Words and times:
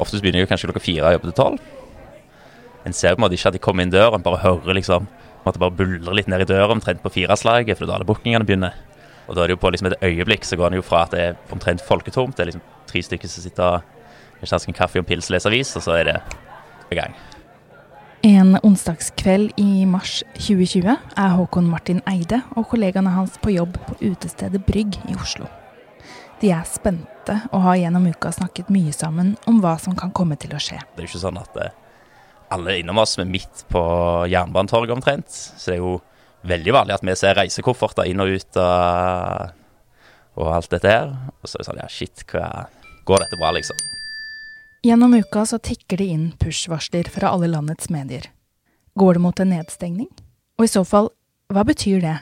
Oftest 0.00 0.24
begynner 0.24 0.44
jeg 0.44 0.50
kanskje 0.50 0.70
klokka 0.70 0.82
fire 0.84 1.08
og 1.08 1.16
jobber 1.18 1.30
til 1.30 1.38
tolv. 1.38 1.70
En 2.88 2.96
ser 2.96 3.14
på 3.14 3.20
en 3.20 3.26
måte 3.26 3.36
ikke 3.36 3.50
at 3.52 3.56
de 3.56 3.62
kommer 3.62 3.84
inn 3.84 3.92
døren, 3.92 4.24
bare 4.24 4.40
hører 4.40 4.78
liksom 4.78 5.08
at 5.44 5.56
det 5.56 5.60
bare 5.62 5.76
buldrer 5.76 6.16
litt 6.16 6.28
ned 6.28 6.44
i 6.44 6.48
døra 6.48 6.72
omtrent 6.74 7.02
på 7.04 7.12
fireslaget, 7.12 7.78
for 7.78 7.88
da 7.88 7.96
alle 7.96 8.08
bookingene 8.08 8.44
begynner. 8.44 8.76
Og 9.28 9.36
da 9.36 9.44
er 9.44 9.50
det 9.50 9.56
jo 9.56 9.62
på 9.62 9.70
liksom 9.72 9.90
et 9.90 10.02
øyeblikk 10.04 10.44
så 10.44 10.58
går 10.58 10.72
det 10.72 10.80
jo 10.80 10.86
fra 10.86 11.04
at 11.06 11.14
det 11.14 11.20
er 11.22 11.54
omtrent 11.54 11.84
folketomt, 11.86 12.36
det 12.36 12.44
er 12.44 12.50
liksom 12.50 12.64
tre 12.90 13.02
stykker 13.06 13.30
som 13.30 13.44
sitter 13.44 13.84
med 14.40 14.52
en 14.56 14.76
kaffe 14.76 14.98
og 14.98 15.04
en 15.04 15.08
pils 15.08 15.28
og 15.28 15.36
leser 15.36 15.52
avis, 15.52 15.76
og 15.76 15.84
så 15.84 15.98
er 16.00 16.08
det 16.08 16.16
i 16.90 16.98
gang. 16.98 17.14
En 18.26 18.58
onsdagskveld 18.64 19.54
i 19.56 19.86
mars 19.88 20.18
2020 20.36 20.90
er 20.92 21.36
Håkon 21.38 21.70
Martin 21.70 22.02
Eide 22.10 22.42
og 22.52 22.68
kollegaene 22.72 23.14
hans 23.14 23.38
på 23.40 23.54
jobb 23.54 23.78
på 23.86 23.96
utestedet 24.10 24.60
Brygg 24.66 24.98
i 25.08 25.16
Oslo. 25.16 25.48
De 26.40 26.48
er 26.56 26.64
spente 26.64 27.36
og 27.50 27.60
har 27.66 27.76
gjennom 27.82 28.06
uka 28.08 28.32
snakket 28.32 28.70
mye 28.72 28.92
sammen 28.96 29.34
om 29.50 29.60
hva 29.60 29.74
som 29.80 29.96
kan 29.96 30.12
komme 30.16 30.38
til 30.40 30.54
å 30.56 30.60
skje. 30.62 30.78
Det 30.94 31.02
er 31.02 31.06
jo 31.06 31.12
ikke 31.12 31.22
sånn 31.26 31.40
at 31.40 31.58
eh, 31.60 31.74
alle 32.56 32.78
innom 32.80 32.98
oss 33.02 33.18
er 33.20 33.28
midt 33.28 33.66
på 33.70 33.82
Jernbanetorget 34.32 34.96
omtrent. 34.96 35.28
Så 35.30 35.70
det 35.70 35.76
er 35.76 35.82
jo 35.82 35.98
veldig 36.48 36.74
vanlig 36.74 36.96
at 36.96 37.04
vi 37.04 37.16
ser 37.20 37.36
reisekofferter 37.36 38.08
inn 38.08 38.24
og 38.24 38.32
ut 38.32 38.60
og, 38.62 39.52
og 40.40 40.52
alt 40.56 40.72
dette 40.72 40.96
her. 40.96 41.12
Og 41.40 41.46
så 41.46 41.58
er 41.58 41.62
det 41.62 41.68
sånn 41.68 41.82
ja, 41.82 41.88
shit, 41.92 42.24
hva, 42.32 42.66
går 43.04 43.24
dette 43.26 43.38
bra, 43.40 43.52
liksom? 43.56 43.86
Gjennom 44.86 45.14
uka 45.20 45.44
så 45.44 45.60
tikker 45.60 46.00
det 46.00 46.08
inn 46.08 46.28
push-varsler 46.40 47.10
fra 47.12 47.34
alle 47.34 47.50
landets 47.52 47.92
medier. 47.92 48.30
Går 48.96 49.18
det 49.18 49.24
mot 49.28 49.40
en 49.44 49.52
nedstengning? 49.52 50.08
Og 50.56 50.64
i 50.64 50.72
så 50.72 50.86
fall, 50.88 51.12
hva 51.52 51.66
betyr 51.68 52.00
det? 52.00 52.16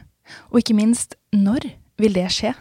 Og 0.50 0.60
ikke 0.60 0.76
minst, 0.76 1.14
når 1.30 1.70
vil 2.02 2.18
det 2.18 2.26
skje? 2.34 2.52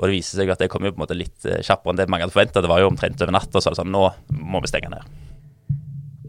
Og 0.00 0.08
det 0.08 0.16
viser 0.16 0.40
seg 0.40 0.50
at 0.52 0.62
det 0.62 0.70
kom 0.72 0.86
jo 0.86 0.94
på 0.94 0.96
en 0.96 1.04
måte 1.04 1.16
litt 1.16 1.44
eh, 1.44 1.60
kjappere 1.60 1.92
enn 1.92 2.00
det 2.00 2.08
mange 2.08 2.24
hadde 2.24 2.34
forventa. 2.34 2.62
Det 2.64 2.70
var 2.72 2.80
jo 2.80 2.88
omtrent 2.88 3.20
over 3.20 3.34
natta, 3.36 3.60
så 3.60 3.72
det 3.72 3.80
sånn 3.82 3.92
nå 3.92 4.06
må 4.32 4.62
vi 4.64 4.70
stenge 4.70 4.92
ned. 4.94 5.04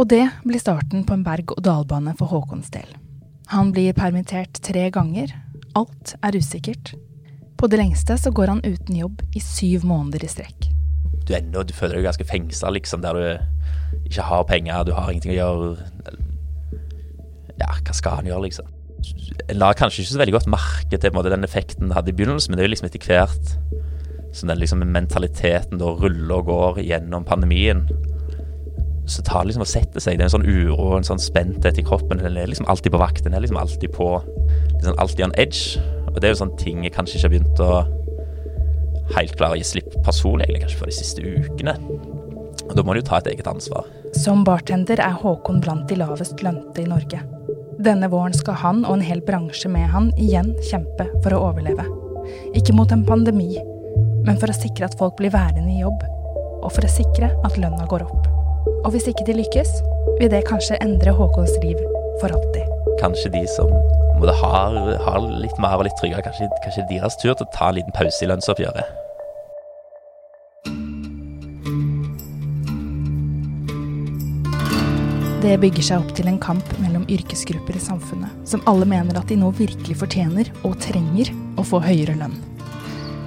Og 0.02 0.10
det 0.12 0.26
blir 0.44 0.60
starten 0.60 1.06
på 1.08 1.16
en 1.16 1.24
berg-og-dal-bane 1.24 2.16
for 2.20 2.32
Håkons 2.32 2.72
del. 2.74 2.90
Han 3.54 3.72
blir 3.76 3.96
permittert 3.96 4.60
tre 4.66 4.90
ganger. 4.92 5.32
Alt 5.78 6.16
er 6.24 6.36
usikkert. 6.36 6.94
På 7.60 7.70
det 7.72 7.80
lengste 7.80 8.18
så 8.18 8.32
går 8.34 8.50
han 8.56 8.64
uten 8.66 8.98
jobb 8.98 9.24
i 9.38 9.44
syv 9.44 9.86
måneder 9.88 10.26
i 10.26 10.32
strekk. 10.32 10.68
Du, 11.28 11.36
enda, 11.38 11.64
du 11.64 11.74
føler 11.78 12.00
deg 12.00 12.08
ganske 12.10 12.28
fengsla, 12.28 12.72
liksom, 12.76 13.04
der 13.06 13.16
du 13.16 14.08
ikke 14.10 14.26
har 14.26 14.48
penger, 14.50 14.84
du 14.88 14.96
har 14.98 15.12
ingenting 15.12 15.36
å 15.36 15.38
gjøre. 15.38 16.16
Ja, 17.62 17.70
hva 17.70 17.94
skal 17.96 18.18
han 18.20 18.28
gjøre, 18.32 18.48
liksom? 18.48 18.72
La 19.58 19.72
kanskje 19.78 20.04
ikke 20.04 20.14
så 20.14 20.22
veldig 20.22 20.36
godt 20.38 20.52
merke 20.52 21.00
til 21.02 21.14
måte, 21.16 21.32
den 21.34 21.48
effekten 21.48 21.90
det 21.90 21.98
hadde 21.98 22.14
i 22.14 22.18
begynnelsen, 22.18 22.52
men 22.52 22.60
det 22.60 22.64
er 22.64 22.70
jo 22.70 22.74
liksom 22.76 22.90
etter 22.92 23.08
hvert 23.08 23.56
som 24.32 24.48
den 24.48 24.62
liksom, 24.62 24.86
mentaliteten 24.94 25.82
da 25.82 25.92
ruller 25.92 26.38
og 26.38 26.48
går 26.48 26.82
gjennom 26.86 27.26
pandemien 27.28 27.84
så 29.12 29.24
tar 29.26 29.44
det 29.44 29.52
liksom 29.52 29.66
og 29.66 29.70
setter 29.70 30.04
seg. 30.04 30.18
Det 30.18 30.26
er 30.26 30.30
en 30.30 30.36
sånn 30.36 30.48
uro 30.48 30.92
en 30.96 31.08
sånn 31.08 31.22
spenthet 31.22 31.80
i 31.80 31.86
kroppen. 31.86 32.22
Den 32.22 32.38
er 32.38 32.50
liksom 32.50 32.70
alltid 32.72 32.94
på 32.94 33.02
vakt. 33.02 33.24
Den 33.26 33.36
er 33.36 33.44
liksom 33.44 33.60
alltid 33.60 33.92
på 33.96 34.12
liksom 34.22 35.00
Alltid 35.02 35.26
on 35.26 35.36
edge. 35.42 35.82
Og 36.12 36.20
det 36.20 36.30
er 36.30 36.34
jo 36.34 36.42
sånne 36.42 36.60
ting 36.60 36.86
jeg 36.86 36.96
kanskje 36.96 37.18
ikke 37.18 37.28
har 37.28 37.34
begynt 37.36 37.64
å 37.66 37.74
helt 39.18 39.36
klare 39.40 39.58
å 39.58 39.60
gi 39.60 39.68
slipp 39.68 39.92
personlig, 40.06 40.48
egentlig 40.48 40.66
kanskje 40.66 40.80
for 40.80 40.92
de 40.92 40.96
siste 40.96 41.24
ukene. 41.24 41.76
Og 42.70 42.74
da 42.78 42.86
må 42.86 42.96
du 42.96 43.02
jo 43.02 43.08
ta 43.10 43.20
et 43.20 43.32
eget 43.34 43.50
ansvar. 43.52 43.88
Som 44.16 44.46
bartender 44.48 45.00
er 45.04 45.16
Håkon 45.20 45.62
blant 45.64 45.88
de 45.92 46.00
lavest 46.00 46.44
lønte 46.44 46.84
i 46.84 46.88
Norge. 46.88 47.22
Denne 47.82 48.12
våren 48.14 48.34
skal 48.38 48.60
han 48.62 48.84
og 48.86 48.94
en 48.94 49.02
hel 49.02 49.24
bransje 49.26 49.70
med 49.72 49.88
han 49.90 50.12
igjen 50.22 50.52
kjempe 50.68 51.08
for 51.24 51.34
å 51.34 51.40
overleve. 51.48 51.82
Ikke 52.54 52.76
mot 52.78 52.92
en 52.94 53.02
pandemi, 53.08 53.56
men 54.22 54.38
for 54.38 54.54
å 54.54 54.58
sikre 54.58 54.86
at 54.86 54.98
folk 55.00 55.16
blir 55.18 55.34
værende 55.34 55.72
i 55.74 55.82
jobb. 55.82 56.04
Og 56.62 56.70
for 56.76 56.86
å 56.86 56.92
sikre 56.94 57.32
at 57.42 57.58
lønna 57.58 57.88
går 57.90 58.06
opp. 58.06 58.30
Og 58.84 58.92
hvis 58.94 59.10
ikke 59.10 59.26
de 59.26 59.40
lykkes, 59.40 59.74
vil 60.20 60.30
det 60.30 60.44
kanskje 60.46 60.78
endre 60.86 61.16
Håkons 61.18 61.58
liv 61.66 61.82
for 62.22 62.30
alltid. 62.30 62.70
Kanskje 63.02 63.34
de 63.34 63.48
som 63.58 63.74
måtte 64.22 64.38
ha, 64.44 64.54
ha 65.08 65.18
litt 65.42 65.58
mer 65.58 65.82
og 65.82 65.88
litt 65.88 65.98
tryggere, 65.98 66.22
kanskje, 66.28 66.52
kanskje 66.62 66.86
deres 66.92 67.18
tur 67.18 67.34
til 67.34 67.48
å 67.48 67.54
ta 67.56 67.72
en 67.72 67.80
liten 67.80 67.98
pause 67.98 68.22
i 68.22 68.30
lønnsoppgjøret. 68.30 69.00
Det 75.42 75.56
bygger 75.58 75.82
seg 75.82 76.04
opp 76.04 76.12
til 76.14 76.28
en 76.30 76.38
kamp 76.38 76.68
mellom 76.78 76.91
yrkesgrupper 77.12 77.78
i 77.78 77.84
samfunnet, 77.84 78.32
som 78.48 78.64
alle 78.70 78.88
mener 78.90 79.20
at 79.20 79.30
de 79.30 79.38
nå 79.40 79.52
virkelig 79.58 80.00
fortjener 80.02 80.52
og 80.68 80.78
trenger 80.84 81.32
å 81.60 81.66
få 81.68 81.82
høyere 81.84 82.16
lønn. 82.20 82.38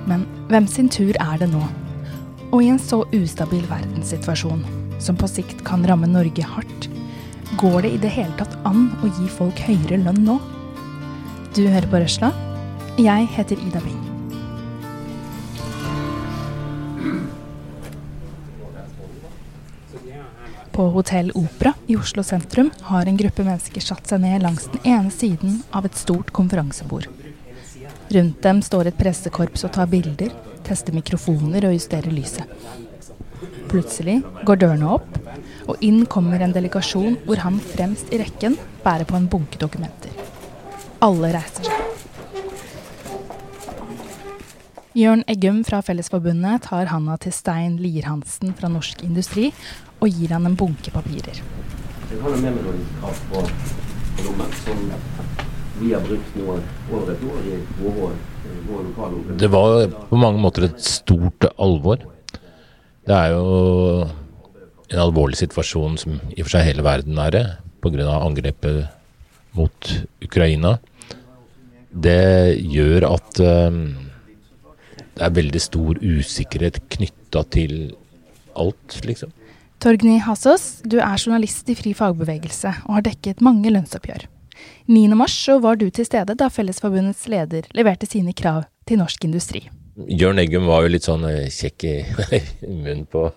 Men 0.08 0.24
hvem 0.50 0.68
sin 0.68 0.90
tur 0.92 1.14
er 1.16 1.40
det 1.40 1.50
nå? 1.52 1.62
Og 2.52 2.62
i 2.62 2.70
en 2.70 2.80
så 2.80 3.02
ustabil 3.16 3.64
verdenssituasjon 3.70 4.64
som 5.02 5.18
på 5.18 5.28
sikt 5.30 5.64
kan 5.66 5.84
ramme 5.88 6.08
Norge 6.10 6.46
hardt, 6.46 6.88
går 7.60 7.84
det 7.84 7.92
i 7.94 8.00
det 8.02 8.14
hele 8.14 8.34
tatt 8.38 8.56
an 8.68 8.88
å 9.02 9.10
gi 9.18 9.28
folk 9.30 9.60
høyere 9.66 10.00
lønn 10.06 10.24
nå? 10.26 10.40
Du 11.54 11.66
hører 11.68 11.86
på 11.90 12.02
Røsla. 12.02 12.32
Jeg 12.98 13.30
heter 13.36 13.60
Ida 13.68 13.82
Bing. 13.84 14.13
På 20.74 20.88
Hotell 20.90 21.30
Opera 21.34 21.72
i 21.86 21.96
Oslo 21.96 22.22
sentrum 22.22 22.70
har 22.82 23.06
en 23.06 23.16
gruppe 23.16 23.44
mennesker 23.46 23.80
satt 23.80 24.08
seg 24.10 24.24
ned 24.24 24.42
langs 24.42 24.64
den 24.72 24.88
ene 24.90 25.12
siden 25.14 25.60
av 25.70 25.86
et 25.86 25.94
stort 25.94 26.32
konferansebord. 26.34 27.06
Rundt 28.16 28.40
dem 28.42 28.62
står 28.66 28.90
et 28.90 28.98
pressekorps 28.98 29.62
og 29.68 29.70
tar 29.76 29.86
bilder, 29.92 30.34
tester 30.66 30.96
mikrofoner 30.96 31.68
og 31.68 31.76
justerer 31.76 32.10
lyset. 32.10 32.50
Plutselig 33.70 34.18
går 34.42 34.64
dørene 34.64 34.90
opp, 34.96 35.14
og 35.70 35.78
inn 35.78 36.02
kommer 36.10 36.42
en 36.42 36.56
delegasjon 36.58 37.20
hvor 37.22 37.46
han 37.46 37.62
fremst 37.70 38.10
i 38.10 38.18
rekken 38.24 38.58
bærer 38.82 39.06
på 39.06 39.14
en 39.20 39.30
bunke 39.30 39.62
dokumenter. 39.62 40.10
Alle 41.06 41.36
reiser 41.38 41.70
seg. 41.70 41.73
Jørn 44.94 45.24
Eggum 45.26 45.64
fra 45.66 45.80
Fellesforbundet 45.82 46.68
tar 46.68 46.86
handa 46.86 47.16
til 47.18 47.32
Stein 47.34 47.80
Lierhansen 47.82 48.52
fra 48.54 48.68
Norsk 48.70 49.00
Industri 49.02 49.48
og 49.98 50.06
gir 50.06 50.30
han 50.30 50.46
en 50.46 50.54
bunke 50.54 50.92
papirer. 50.94 51.40
Jeg 52.12 52.20
har 52.22 52.36
med 52.38 52.54
meg 52.54 52.60
noen 52.62 52.84
krav 53.00 53.22
på, 53.32 53.42
på 54.14 54.26
lommen 54.28 54.54
som 54.60 54.84
vi 55.80 55.90
har 55.90 56.04
brukt 56.06 56.36
nå 56.38 56.46
over 56.54 57.10
et 57.10 57.24
år 57.26 57.48
i 57.50 57.58
våre, 57.80 58.12
våre 58.68 58.84
lokale 58.86 59.38
Det 59.42 59.50
var 59.50 59.88
på 60.12 60.20
mange 60.22 60.44
måter 60.44 60.68
et 60.68 60.78
stort 60.86 61.48
alvor. 61.58 62.06
Det 63.02 63.18
er 63.18 63.34
jo 63.34 64.06
en 64.92 65.04
alvorlig 65.08 65.42
situasjon 65.42 65.98
som 66.04 66.20
i 66.30 66.38
og 66.38 66.46
for 66.46 66.54
seg 66.54 66.68
hele 66.70 66.86
verden 66.86 67.18
er 67.18 67.34
det, 67.34 67.44
pga. 67.82 68.06
angrepet 68.20 68.84
mot 69.58 69.92
Ukraina. 70.22 70.76
Det 71.90 72.62
gjør 72.62 73.10
at 73.10 73.42
um, 73.42 73.82
det 75.14 75.22
er 75.22 75.34
veldig 75.36 75.62
stor 75.62 76.00
usikkerhet 76.02 76.80
knytta 76.94 77.44
til 77.54 77.74
alt, 78.58 78.98
liksom. 79.06 79.32
Torgny 79.82 80.16
Hasås, 80.24 80.80
du 80.86 80.96
er 81.02 81.18
journalist 81.18 81.68
i 81.68 81.76
Fri 81.76 81.92
fagbevegelse 81.96 82.70
og 82.86 82.98
har 82.98 83.06
dekket 83.10 83.42
mange 83.44 83.70
lønnsoppgjør. 83.74 84.26
9.3 84.88 85.58
var 85.60 85.78
du 85.80 85.88
til 85.90 86.06
stede 86.08 86.36
da 86.38 86.48
Fellesforbundets 86.52 87.26
leder 87.28 87.66
leverte 87.76 88.08
sine 88.08 88.32
krav 88.36 88.64
til 88.88 89.02
norsk 89.02 89.26
industri. 89.26 89.66
Jørn 89.94 90.40
Eggum 90.42 90.66
var 90.66 90.82
jo 90.82 90.90
litt 90.90 91.06
sånn 91.06 91.22
eh, 91.28 91.46
kjekk 91.52 91.84
i, 91.86 91.94
munnen 92.66 93.04
på 93.10 93.28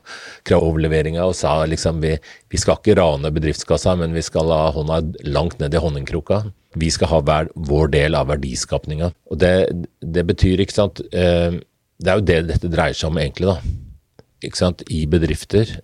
kravleveringa 0.47 1.25
og 1.29 1.35
sa 1.38 1.59
liksom 1.69 2.00
vi, 2.01 2.16
vi, 2.50 2.59
skal 2.62 2.79
ikke 2.79 2.95
rane 2.97 3.31
bedriftskassa, 3.34 3.94
men 4.00 4.16
vi 4.16 4.23
skal 4.25 4.50
ha 4.53 4.72
hånda 4.73 5.01
langt 5.29 5.59
ned 5.62 5.78
i 5.78 5.81
honningkroka. 5.84 6.41
Vi 6.78 6.90
skal 6.94 7.12
ha 7.12 7.22
hver, 7.25 7.51
vår 7.53 7.91
del 7.94 8.17
av 8.17 8.31
verdiskapninga. 8.31 9.12
Og 9.29 9.41
det, 9.41 9.53
det, 10.01 10.25
betyr, 10.29 10.63
ikke 10.63 10.78
sant 10.79 11.01
eh, 11.12 11.59
Det 11.97 12.12
er 12.12 12.19
jo 12.19 12.25
det 12.25 12.40
dette 12.50 12.72
dreier 12.73 12.97
seg 12.97 13.11
om 13.11 13.22
egentlig, 13.22 13.53
da. 13.53 14.26
Ikke 14.46 14.61
sant. 14.61 14.81
I 14.93 15.05
bedrifter, 15.09 15.78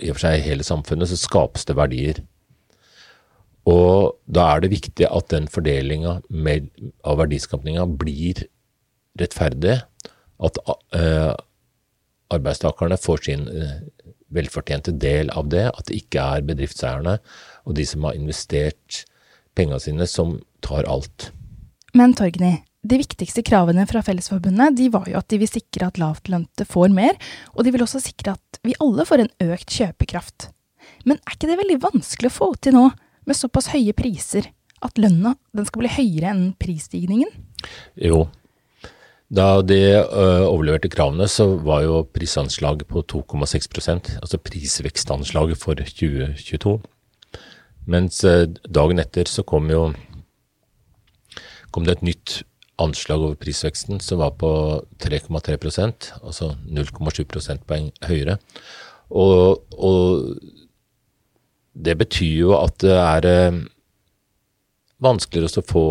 i 0.00 0.12
og 0.12 0.18
for 0.18 0.26
seg 0.26 0.38
i 0.38 0.44
hele 0.44 0.64
samfunnet, 0.64 1.08
så 1.10 1.18
skapes 1.20 1.64
det 1.68 1.76
verdier. 1.76 2.20
Og 3.68 4.16
da 4.24 4.46
er 4.52 4.64
det 4.64 4.72
viktig 4.76 5.08
at 5.08 5.32
den 5.32 5.48
fordelinga 5.52 6.20
av 6.20 7.20
verdiskapninga 7.20 7.84
blir 8.00 8.46
rettferdig 9.18 9.80
at 10.46 10.60
uh, 10.68 11.34
arbeidstakerne 12.34 12.98
får 13.00 13.24
sin 13.26 13.46
uh, 13.48 13.78
velfortjente 14.34 14.94
del 14.94 15.32
av 15.34 15.48
det. 15.52 15.66
At 15.72 15.88
det 15.88 16.02
ikke 16.02 16.24
er 16.36 16.46
bedriftseierne 16.46 17.18
og 17.68 17.76
de 17.76 17.84
som 17.88 18.06
har 18.08 18.16
investert 18.16 19.02
penga 19.58 19.80
sine, 19.82 20.06
som 20.06 20.38
tar 20.64 20.88
alt. 20.88 21.30
Men 21.96 22.14
Torgny, 22.16 22.58
de 22.88 23.00
viktigste 23.00 23.42
kravene 23.44 23.84
fra 23.90 24.04
Fellesforbundet 24.06 24.76
de 24.78 24.86
var 24.94 25.08
jo 25.10 25.18
at 25.18 25.28
de 25.32 25.40
vil 25.42 25.50
sikre 25.50 25.88
at 25.88 25.98
lavtlønte 26.00 26.66
får 26.68 26.92
mer, 26.94 27.18
og 27.56 27.66
de 27.66 27.74
vil 27.74 27.84
også 27.84 28.00
sikre 28.04 28.36
at 28.38 28.60
vi 28.64 28.76
alle 28.82 29.06
får 29.08 29.24
en 29.24 29.50
økt 29.50 29.74
kjøpekraft. 29.80 30.50
Men 31.04 31.18
er 31.18 31.34
ikke 31.34 31.50
det 31.50 31.58
veldig 31.60 31.80
vanskelig 31.82 32.30
å 32.30 32.36
få 32.38 32.52
til 32.62 32.78
nå, 32.78 32.86
med 33.28 33.36
såpass 33.36 33.72
høye 33.74 33.92
priser, 33.96 34.48
at 34.84 35.00
lønna 35.00 35.34
den 35.56 35.66
skal 35.68 35.82
bli 35.82 35.90
høyere 35.90 36.30
enn 36.32 36.44
prisstigningen? 36.60 37.32
Jo, 37.98 38.28
Da 39.28 39.60
de 39.60 39.76
ø, 40.00 40.26
overleverte 40.48 40.88
kravene, 40.88 41.26
så 41.28 41.50
var 41.60 41.82
jo 41.84 42.00
prisanslaget 42.16 42.88
på 42.88 43.02
2,6% 43.12 44.14
altså 44.22 44.38
prisvekstanslaget 44.40 45.60
for 45.60 45.76
2022. 45.76 46.78
Mens 47.92 48.22
ø, 48.24 48.46
dagen 48.64 49.02
etter 49.02 49.28
så 49.28 49.44
kom 49.44 49.68
jo 49.72 49.90
kom 51.70 51.84
det 51.84 51.98
et 51.98 52.06
nytt 52.08 52.38
anslag 52.80 53.20
over 53.20 53.36
prisveksten 53.36 54.00
som 54.00 54.22
var 54.22 54.32
på 54.40 54.50
3,3% 55.04 56.12
altså 56.22 56.54
0,7 56.64 57.26
prosentpoeng 57.28 57.90
høyere. 58.08 58.38
Og, 59.10 59.60
og 59.76 60.38
det 61.76 61.98
betyr 62.00 62.46
jo 62.46 62.56
at 62.56 62.80
det 62.80 62.96
er 62.96 63.28
ø, 63.28 63.40
vanskeligere 65.04 65.60
å 65.60 65.68
få, 65.68 65.86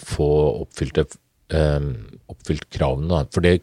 få 0.00 0.30
oppfylte 0.66 1.06
eh, 1.06 1.18
oppfylt 1.50 2.68
kravene. 2.72 3.24
For 3.34 3.44
det 3.44 3.60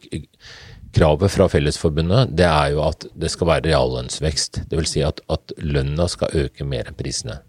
kravet 0.96 1.34
fra 1.34 1.48
Fellesforbundet 1.52 2.32
det 2.38 2.48
er 2.48 2.72
jo 2.74 2.84
at 2.88 3.06
det 3.18 3.32
skal 3.34 3.52
være 3.52 3.68
reallønnsvekst. 3.70 4.64
Dvs. 4.72 4.94
Si 4.96 5.04
at, 5.06 5.22
at 5.32 5.54
lønna 5.62 6.08
skal 6.12 6.46
øke 6.46 6.68
mer 6.68 6.90
enn 6.90 6.98
prisene. 6.98 7.42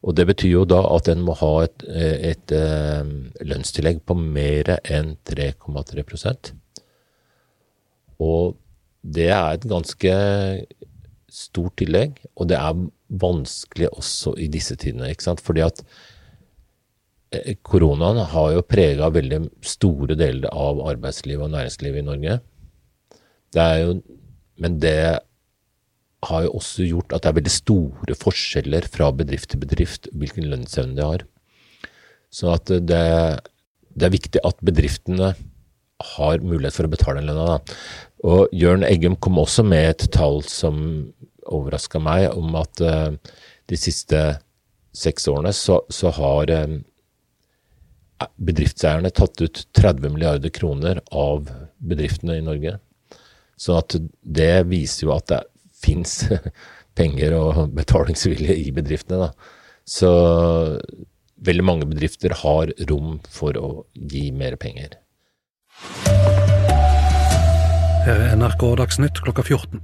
Og 0.00 0.16
Det 0.16 0.24
betyr 0.30 0.54
jo 0.54 0.64
da 0.64 0.80
at 0.94 1.10
en 1.12 1.20
må 1.26 1.34
ha 1.36 1.50
et, 1.66 1.82
et, 1.84 2.22
et 2.32 2.54
eh, 2.56 3.10
lønnstillegg 3.44 4.00
på 4.08 4.16
mer 4.16 4.78
enn 4.88 5.12
3,3% 5.28 6.54
Og 8.24 8.56
det 9.00 9.28
er 9.28 9.58
et 9.58 9.66
ganske 9.68 10.14
stort 11.30 11.76
tillegg, 11.78 12.18
og 12.34 12.48
det 12.50 12.56
er 12.58 12.80
vanskelig 13.20 13.90
også 13.92 14.34
i 14.40 14.48
disse 14.50 14.76
tidene. 14.76 15.10
ikke 15.10 15.28
sant? 15.28 15.40
Fordi 15.44 15.62
at 15.64 15.84
koronaen 17.62 18.18
har 18.32 18.52
jo 18.56 18.66
prega 18.66 19.10
veldig 19.14 19.44
store 19.62 20.16
deler 20.18 20.50
av 20.50 20.80
arbeidslivet 20.90 21.46
og 21.46 21.52
næringslivet 21.54 22.02
i 22.02 22.06
Norge. 22.08 22.38
Det 23.54 23.62
er 23.62 23.82
jo, 23.84 23.92
men 24.62 24.78
det 24.82 25.20
har 26.26 26.42
jo 26.44 26.56
også 26.58 26.88
gjort 26.88 27.14
at 27.14 27.22
det 27.22 27.30
er 27.30 27.38
veldig 27.38 27.52
store 27.54 28.16
forskjeller 28.18 28.88
fra 28.92 29.08
bedrift 29.16 29.52
til 29.52 29.62
bedrift 29.62 30.10
hvilken 30.12 30.50
lønnsevne 30.50 30.98
de 30.98 31.06
har. 31.06 31.24
Så 32.30 32.50
at 32.52 32.66
det, 32.68 32.82
det, 33.94 34.04
er 34.06 34.12
viktig 34.12 34.42
at 34.46 34.60
bedriftene 34.66 35.32
har 36.14 36.44
mulighet 36.44 36.76
for 36.76 36.88
å 36.88 36.92
betale 36.92 37.24
lønna. 37.24 37.58
Og 38.26 38.52
Jørn 38.56 38.84
Eggum 38.86 39.16
kom 39.16 39.40
også 39.40 39.64
med 39.66 39.88
et 39.94 40.06
tall 40.14 40.42
som 40.46 40.76
overraska 41.50 42.02
meg, 42.02 42.28
om 42.36 42.54
at 42.60 42.82
uh, 42.84 43.16
de 43.70 43.78
siste 43.80 44.20
seks 44.96 45.26
årene 45.30 45.52
så, 45.56 45.80
så 45.90 46.12
har 46.14 46.52
uh, 46.52 46.78
bedriftseierne 48.36 49.12
tatt 49.14 49.40
ut 49.40 49.62
30 49.76 50.12
milliarder 50.14 50.52
kroner 50.52 51.00
av 51.10 51.48
bedriftene 51.78 52.38
i 52.38 52.44
Norge. 52.44 52.76
Så 53.60 53.76
at 53.80 53.96
det 54.20 54.54
viser 54.70 55.06
jo 55.06 55.14
at 55.16 55.28
det 55.32 55.40
fins 55.80 56.22
penger 56.98 57.36
og 57.38 57.74
betalingsvilje 57.76 58.56
i 58.56 58.70
bedriftene. 58.76 59.28
Da. 59.28 59.30
Så 59.84 60.10
veldig 61.40 61.64
mange 61.64 61.88
bedrifter 61.88 62.34
har 62.42 62.72
rom 62.90 63.18
for 63.32 63.56
å 63.56 63.70
gi 63.94 64.28
mer 64.36 64.58
penger. 64.60 64.98
Her 68.00 68.16
er 68.16 68.36
NRK 68.36 68.62
Dagsnytt 68.80 69.20
klokka 69.24 69.44
14. 69.44 69.80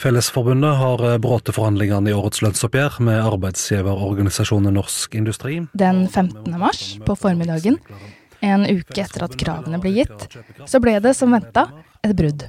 Fellesforbundet 0.00 0.76
har 0.76 1.02
eh, 1.12 1.52
forhandlingene 1.52 2.08
i 2.08 2.14
årets 2.16 2.40
lønnsoppgjør 2.40 3.02
med 3.04 3.18
arbeidsgiverorganisasjonen 3.20 4.72
Norsk 4.72 5.14
Industri. 5.14 5.58
Den 5.76 6.06
15. 6.08 6.54
mars 6.56 6.94
på 7.04 7.16
formiddagen, 7.20 7.76
en 8.40 8.64
uke 8.64 9.02
etter 9.02 9.26
at 9.26 9.34
kravene 9.36 9.76
ble 9.82 9.90
gitt, 9.98 10.22
så 10.64 10.80
ble 10.80 10.94
det 11.04 11.12
som 11.18 11.34
venta 11.36 11.66
et 12.00 12.14
brudd. 12.16 12.46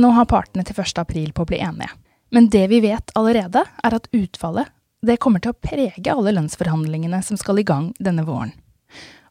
Nå 0.00 0.12
har 0.16 0.28
partene 0.30 0.64
til 0.64 0.78
1. 0.80 1.02
april 1.02 1.34
på 1.36 1.44
å 1.44 1.50
bli 1.50 1.58
enige. 1.60 1.90
Men 2.32 2.48
det 2.48 2.64
vi 2.72 2.80
vet 2.80 3.12
allerede, 3.12 3.66
er 3.84 3.96
at 3.98 4.08
utfallet 4.16 4.72
det 5.04 5.18
kommer 5.20 5.44
til 5.44 5.52
å 5.52 5.58
prege 5.60 6.14
alle 6.14 6.32
lønnsforhandlingene 6.32 7.20
som 7.22 7.36
skal 7.36 7.60
i 7.60 7.66
gang 7.68 7.90
denne 8.00 8.24
våren. 8.24 8.54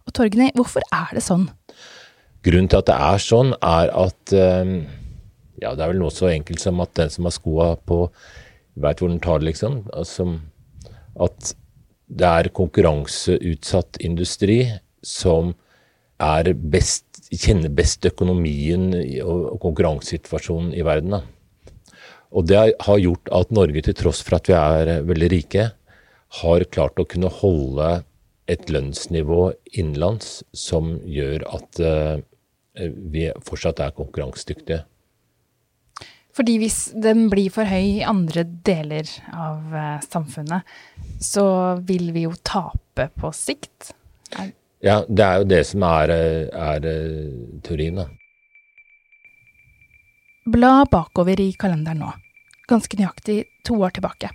Og 0.05 0.13
Torgny, 0.13 0.51
hvorfor 0.53 0.85
er 0.93 1.17
det 1.17 1.25
sånn? 1.25 1.47
Grunnen 2.45 2.69
til 2.69 2.83
at 2.83 2.91
det 2.91 2.99
er 3.07 3.25
sånn, 3.25 3.55
er 3.57 3.89
at 4.05 4.35
uh 4.37 5.01
ja, 5.61 5.73
det 5.75 5.83
er 5.83 5.91
vel 5.93 6.01
noe 6.01 6.13
så 6.13 6.29
enkelt 6.31 6.61
som 6.63 6.81
at 6.83 6.95
den 6.97 7.11
som 7.13 7.27
har 7.27 7.35
skoa 7.35 7.69
på, 7.87 8.05
veit 8.75 9.01
hvor 9.01 9.11
den 9.11 9.21
tar 9.23 9.41
det, 9.41 9.51
liksom. 9.51 9.83
Altså, 9.95 10.27
at 11.15 11.53
det 12.05 12.31
er 12.31 12.51
konkurranseutsatt 12.55 14.01
industri 14.05 14.59
som 15.05 15.53
er 16.21 16.51
best, 16.53 17.05
kjenner 17.31 17.71
best 17.73 18.05
økonomien 18.07 18.91
og 19.23 19.57
konkurransesituasjonen 19.63 20.75
i 20.77 20.83
verden. 20.85 21.17
Da. 21.17 21.23
Og 22.35 22.47
det 22.49 22.59
har 22.59 23.01
gjort 23.01 23.31
at 23.33 23.53
Norge, 23.55 23.81
til 23.81 23.97
tross 23.97 24.21
for 24.25 24.37
at 24.37 24.49
vi 24.49 24.55
er 24.57 25.07
veldig 25.07 25.31
rike, 25.33 25.69
har 26.41 26.69
klart 26.73 26.99
å 26.99 27.07
kunne 27.07 27.31
holde 27.31 27.89
et 28.51 28.69
lønnsnivå 28.69 29.53
innenlands 29.73 30.41
som 30.53 30.97
gjør 31.09 31.45
at 31.49 31.79
uh, 31.81 32.17
vi 32.75 33.29
fortsatt 33.45 33.79
er 33.81 33.95
konkurransedyktige. 33.95 34.83
Fordi 36.35 36.57
hvis 36.59 36.79
den 36.99 37.29
blir 37.31 37.53
for 37.53 37.67
høy 37.69 38.01
i 38.01 38.05
andre 38.07 38.43
deler 38.67 39.07
av 39.31 39.71
uh, 39.71 40.03
samfunnet, 40.03 40.67
så 41.23 41.45
vil 41.87 42.11
vi 42.15 42.25
jo 42.25 42.33
tape 42.43 43.07
på 43.15 43.31
sikt. 43.35 43.93
Er... 44.35 44.51
Ja, 44.83 44.99
det 45.07 45.25
er 45.25 45.41
jo 45.41 45.49
det 45.53 45.61
som 45.71 45.85
er, 45.87 46.11
er 46.51 46.87
uh, 46.91 47.59
teorien, 47.63 48.03
da. 48.03 48.09
Bla 50.45 50.83
bakover 50.91 51.39
i 51.41 51.53
kalenderen 51.57 52.03
nå. 52.03 52.11
Ganske 52.69 52.99
nøyaktig 52.99 53.39
to 53.65 53.79
år 53.81 53.95
tilbake. 53.95 54.29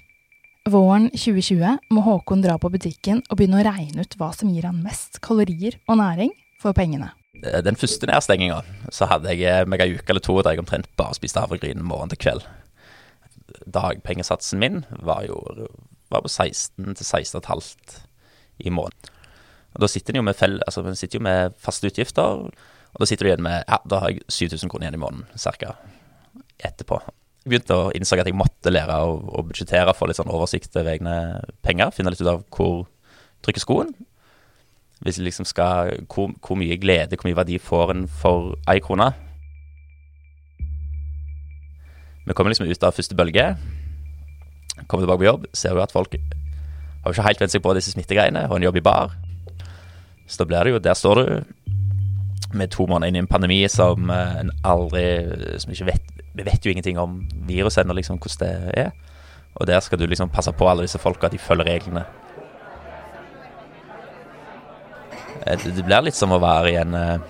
Våren 0.70 1.06
2020 1.12 1.92
må 1.94 2.02
Håkon 2.04 2.42
dra 2.44 2.56
på 2.60 2.72
butikken 2.72 3.22
og 3.28 3.38
begynne 3.38 3.60
å 3.60 3.66
regne 3.68 4.04
ut 4.04 4.16
hva 4.18 4.32
som 4.36 4.50
gir 4.52 4.66
han 4.68 4.82
mest 4.84 5.20
kalorier 5.24 5.78
og 5.86 6.00
næring 6.00 6.32
for 6.60 6.76
pengene. 6.76 7.12
Den 7.40 7.78
første 7.80 8.08
nedstenginga 8.10 8.62
så 8.92 9.08
hadde 9.08 9.32
jeg 9.32 9.46
eh, 9.48 9.68
meg 9.68 9.80
ei 9.84 9.94
uke 9.96 10.12
eller 10.12 10.24
to 10.24 10.34
der 10.42 10.56
jeg 10.56 10.62
omtrent 10.62 10.90
bare 11.00 11.16
spiste 11.16 11.40
havregryn 11.40 11.84
morgen 11.86 12.12
til 12.12 12.20
kveld. 12.20 12.44
Dagpengesatsen 13.64 14.60
min 14.60 14.82
var 15.00 15.24
jo 15.28 15.40
var 16.10 16.24
på 16.24 16.28
16 16.28 16.94
til 16.98 17.06
16,5 17.06 18.00
i 18.58 18.70
måneden. 18.70 19.16
Og 19.74 19.80
Da 19.80 19.86
sitter 19.86 20.12
en 20.12 20.16
jo 20.16 20.26
med, 20.26 20.34
fell, 20.34 20.58
altså, 20.66 20.82
sitter 20.94 21.20
jo 21.20 21.22
med 21.22 21.54
faste 21.58 21.86
utgifter, 21.86 22.42
og 22.90 22.98
da 22.98 23.06
sitter 23.06 23.24
du 23.24 23.30
igjen 23.30 23.44
med 23.46 23.62
ja, 23.68 23.78
da 23.86 24.00
har 24.02 24.10
jeg 24.10 24.24
7000 24.28 24.70
kroner 24.70 24.88
igjen 24.88 24.98
i 24.98 25.02
måneden, 25.04 25.26
ca. 25.38 25.76
etterpå. 26.58 26.98
Jeg 27.44 27.52
begynte 27.52 27.76
å 27.78 27.92
innså 27.96 28.18
at 28.18 28.26
jeg 28.26 28.36
måtte 28.36 28.72
lære 28.72 28.96
å, 29.06 29.14
å 29.38 29.44
budsjettere, 29.46 29.94
få 29.96 30.10
litt 30.10 30.18
sånn 30.18 30.32
oversikt 30.32 30.74
over 30.76 30.90
egne 30.92 31.14
penger. 31.62 31.94
Finne 31.94 32.12
litt 32.12 32.20
ut 32.20 32.32
av 32.34 32.42
hvor 32.50 32.82
trykker 33.46 33.62
skoen. 33.62 33.94
Hvis 35.00 35.16
det 35.16 35.24
liksom 35.24 35.46
skal 35.48 35.94
hvor, 36.12 36.28
hvor, 36.46 36.58
mye 36.60 36.76
glede, 36.76 37.16
hvor 37.16 37.28
mye 37.28 37.36
verdi 37.36 37.58
får 37.58 37.94
en 37.94 38.08
for 38.08 38.56
ei 38.68 38.82
krone? 38.84 39.12
Vi 42.26 42.36
kommer 42.36 42.52
liksom 42.52 42.68
ut 42.68 42.84
av 42.84 42.92
første 42.92 43.16
bølge. 43.16 43.46
Kommer 44.86 45.06
tilbake 45.06 45.22
på 45.22 45.30
jobb, 45.30 45.46
ser 45.56 45.72
jo 45.74 45.82
at 45.82 45.92
folk 45.92 46.14
har 47.04 47.14
ikke 47.14 47.24
helt 47.24 47.40
vent 47.40 47.52
seg 47.52 47.62
på 47.64 47.72
disse 47.76 47.94
smittegreiene, 47.94 48.44
og 48.50 48.58
en 48.58 48.66
jobb 48.68 48.76
i 48.76 48.84
bar. 48.84 49.14
Så 50.28 50.42
da 50.42 50.46
blir 50.46 50.64
det 50.64 50.74
jo 50.74 50.78
Der 50.78 50.94
står 50.94 51.14
du 51.14 51.44
med 52.54 52.70
to 52.70 52.86
måneder 52.86 53.08
inn 53.08 53.16
i 53.16 53.22
en 53.24 53.30
pandemi 53.30 53.68
som 53.68 54.10
eh, 54.10 54.40
en 54.40 54.50
aldri 54.64 55.58
Som 55.58 55.72
ikke 55.72 55.86
vet 55.86 56.02
Vi 56.34 56.46
vet 56.46 56.66
jo 56.66 56.70
ingenting 56.70 56.98
om 56.98 57.28
viruset 57.46 57.84
ennå, 57.84 57.94
liksom, 57.98 58.18
hvordan 58.18 58.66
det 58.66 58.78
er. 58.78 58.90
Og 59.54 59.66
der 59.66 59.80
skal 59.80 59.98
du 59.98 60.06
liksom 60.06 60.30
passe 60.30 60.52
på 60.52 60.70
alle 60.70 60.82
disse 60.86 60.98
folka, 60.98 61.26
at 61.26 61.32
de 61.32 61.38
følger 61.38 61.66
reglene. 61.66 62.00
Eh, 62.00 62.06
det 65.46 65.84
blir 65.86 66.04
litt 66.04 66.18
som 66.18 66.32
å 66.34 66.40
være 66.42 66.72
i 66.72 66.78
en 66.80 66.96
eh, 66.96 67.28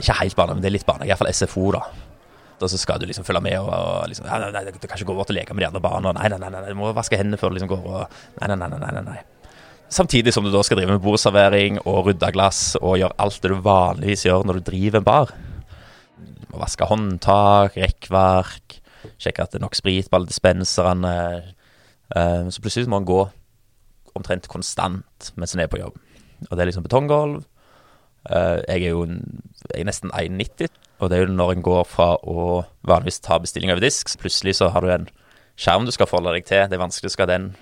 Ikke 0.00 0.16
helt 0.20 0.36
barne, 0.36 0.56
men 0.56 0.64
det 0.64 0.70
er 0.70 0.76
litt 0.76 0.88
barne. 0.88 1.06
iallfall 1.08 1.32
SFO, 1.32 1.70
da. 1.74 1.82
Og 2.62 2.70
så 2.70 2.78
skal 2.78 3.00
du 3.00 3.08
liksom 3.08 3.24
følge 3.26 3.42
med 3.42 3.58
og, 3.58 3.70
og 3.74 4.08
liksom 4.10 4.28
nei, 4.28 4.38
nei, 4.38 4.50
nei, 4.54 4.74
Du 4.76 4.86
kan 4.86 4.94
ikke 4.94 5.08
gå 5.10 5.16
bort 5.18 5.30
og 5.32 5.36
leke 5.36 5.54
med 5.54 5.64
de 5.64 5.68
andre 5.72 5.82
barna. 5.82 6.12
Nei, 6.14 6.28
nei, 6.30 6.38
nei, 6.38 6.50
nei, 6.54 6.66
du 6.70 6.78
må 6.78 6.92
vaske 6.94 7.18
hendene 7.18 7.40
før 7.40 7.50
du 7.50 7.58
liksom 7.58 7.72
går 7.72 7.86
og 7.88 8.18
nei, 8.40 8.50
nei. 8.52 8.68
nei, 8.68 8.78
nei, 8.78 9.06
nei. 9.08 9.20
Samtidig 9.92 10.32
som 10.32 10.46
du 10.46 10.52
da 10.52 10.62
skal 10.64 10.78
drive 10.78 10.94
med 10.94 11.02
bordservering 11.04 11.82
og 11.82 12.06
rydde 12.06 12.30
glass 12.32 12.62
og 12.80 12.96
gjøre 13.00 13.18
alt 13.20 13.42
det 13.42 13.50
du 13.52 13.58
vanligvis 13.66 14.24
gjør 14.24 14.46
når 14.48 14.60
du 14.60 14.68
driver 14.70 15.02
en 15.02 15.08
bar. 15.08 15.34
Du 16.22 16.46
må 16.54 16.62
vaske 16.62 16.86
håndtak, 16.88 17.76
rekkverk, 17.76 18.78
sjekke 19.20 19.44
at 19.44 19.52
det 19.52 19.60
er 19.60 19.66
nok 19.66 19.76
sprit 19.76 20.08
på 20.08 20.16
alle 20.16 20.30
dispenserne. 20.30 21.12
Eh, 22.14 22.48
så 22.48 22.64
plutselig 22.64 22.88
må 22.88 23.02
en 23.02 23.10
gå 23.10 23.20
omtrent 24.16 24.48
konstant 24.48 25.32
mens 25.40 25.52
en 25.56 25.64
er 25.64 25.72
på 25.72 25.80
jobb 25.80 25.98
og 26.48 26.54
det 26.56 26.64
er 26.64 26.70
liksom 26.70 26.86
betonggulv. 26.86 27.42
Uh, 28.30 28.62
jeg 28.68 28.84
er 28.84 28.92
jo 28.92 29.02
jeg 29.06 29.80
er 29.82 29.88
nesten 29.88 30.12
1,90, 30.14 30.70
og 31.02 31.10
det 31.10 31.18
er 31.18 31.24
jo 31.24 31.34
når 31.34 31.56
en 31.56 31.66
går 31.66 31.84
fra 31.90 32.14
å 32.22 32.62
vanligvis 32.86 33.22
ta 33.24 33.40
bestilling 33.42 33.72
over 33.72 33.82
disk, 33.82 34.12
plutselig 34.20 34.58
så 34.60 34.70
har 34.70 34.84
du 34.84 34.92
en 34.94 35.08
skjerm 35.58 35.86
du 35.86 35.92
skal 35.94 36.08
forholde 36.10 36.36
deg 36.38 36.46
til. 36.46 36.64
Det 36.70 36.78
er 36.78 36.84
vanskelig 36.84 37.12
skal 37.14 37.30
den 37.30 37.52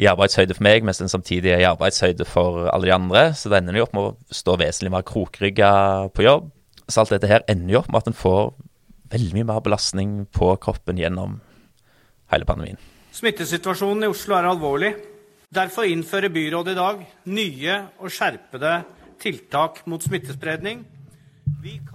i 0.00 0.06
arbeidshøyde 0.06 0.54
for 0.54 0.64
meg, 0.64 0.84
mens 0.86 1.00
den 1.02 1.10
samtidig 1.10 1.54
er 1.54 1.64
i 1.64 1.68
arbeidshøyde 1.68 2.26
for 2.28 2.68
alle 2.70 2.88
de 2.88 2.94
andre. 2.94 3.24
Så 3.36 3.50
da 3.50 3.58
ender 3.58 3.80
jo 3.80 3.86
opp 3.88 3.96
med 3.96 4.06
å 4.06 4.34
stå 4.34 4.56
vesentlig 4.60 4.92
mer 4.94 5.06
krokrygga 5.06 5.72
på 6.14 6.26
jobb. 6.26 6.50
Så 6.86 7.02
alt 7.02 7.14
dette 7.14 7.30
her 7.30 7.44
ender 7.50 7.74
jo 7.74 7.82
opp 7.82 7.90
med 7.90 8.02
at 8.02 8.10
en 8.12 8.16
får 8.16 8.52
veldig 9.10 9.36
mye 9.38 9.48
mer 9.50 9.62
belastning 9.64 10.14
på 10.36 10.52
kroppen 10.62 11.00
gjennom 11.00 11.40
hele 12.30 12.46
pandemien. 12.46 12.78
Smittesituasjonen 13.14 14.06
i 14.06 14.10
Oslo 14.12 14.36
er 14.38 14.46
alvorlig. 14.52 14.92
Derfor 15.50 15.82
innfører 15.82 16.30
byrådet 16.30 16.76
i 16.76 16.78
dag 16.78 17.00
nye 17.26 17.76
og 17.98 18.12
skjerpede 18.14 18.84
tiltak 19.18 19.80
mot 19.90 20.04
smittespredning. 20.04 20.84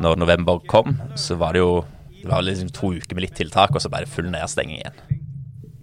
Når 0.04 0.18
november 0.20 0.60
kom, 0.68 0.98
så 1.16 1.38
var 1.40 1.56
det 1.56 1.62
jo 1.62 1.86
det 2.20 2.28
var 2.28 2.44
liksom 2.44 2.74
to 2.76 2.90
uker 2.98 3.16
med 3.16 3.24
litt 3.24 3.38
tiltak, 3.40 3.72
og 3.72 3.80
så 3.80 3.88
det 3.94 4.10
full 4.12 4.28
nedstenging 4.34 4.82
igjen. 4.82 5.22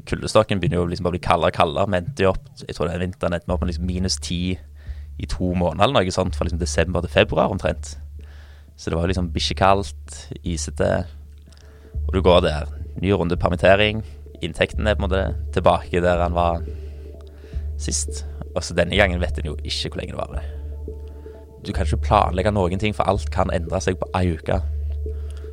Kuldestokken 0.05 0.61
begynner 0.61 0.83
jo 0.83 0.91
liksom 0.91 1.09
å 1.09 1.15
bli 1.15 1.23
kaldere 1.25 1.49
og 1.49 1.57
kaldere. 1.57 1.89
Vi 1.89 2.01
endte 2.03 2.29
opp 2.29 2.45
jeg 2.61 2.77
tror 2.77 2.91
det 2.91 2.99
er 2.99 3.05
vinteren 3.07 3.39
endte 3.39 3.57
opp 3.57 3.65
med 3.65 3.73
liksom 3.73 3.89
minus 3.89 4.21
ti 4.21 4.41
i 4.53 5.31
to 5.33 5.55
måneder 5.55 5.87
eller 5.87 6.03
noe 6.03 6.13
sånt, 6.13 6.37
fra 6.37 6.45
liksom 6.45 6.61
desember 6.61 7.01
til 7.01 7.15
februar 7.17 7.57
omtrent. 7.57 7.95
Så 8.77 8.93
det 8.93 9.01
var 9.01 9.09
liksom 9.09 9.33
bikkjekaldt, 9.33 10.19
isete. 10.45 10.93
Og 12.05 12.13
du 12.13 12.21
går 12.21 12.45
der. 12.45 12.69
Ny 13.01 13.17
runde 13.17 13.41
permittering. 13.41 14.05
Inntekten 14.45 14.85
er 14.85 15.01
på 15.01 15.07
en 15.07 15.09
måte 15.09 15.53
tilbake 15.57 16.05
der 16.05 16.21
han 16.21 16.37
var 16.37 16.61
sist. 17.85 18.25
Og 18.53 18.63
så 18.65 18.77
denne 18.77 18.99
gangen 18.99 19.23
vet 19.23 19.39
en 19.41 19.53
jo 19.53 19.57
ikke 19.63 19.93
hvor 19.93 20.03
lenge 20.03 20.15
det 20.15 20.21
varer. 20.21 20.51
Du 21.63 21.71
kan 21.73 21.87
ikke 21.87 22.03
planlegge 22.09 22.53
noen 22.55 22.81
ting, 22.83 22.95
for 22.95 23.07
alt 23.09 23.31
kan 23.35 23.53
endre 23.55 23.81
seg 23.81 24.01
på 24.01 24.09
ei 24.19 24.33
uke. 24.35 24.59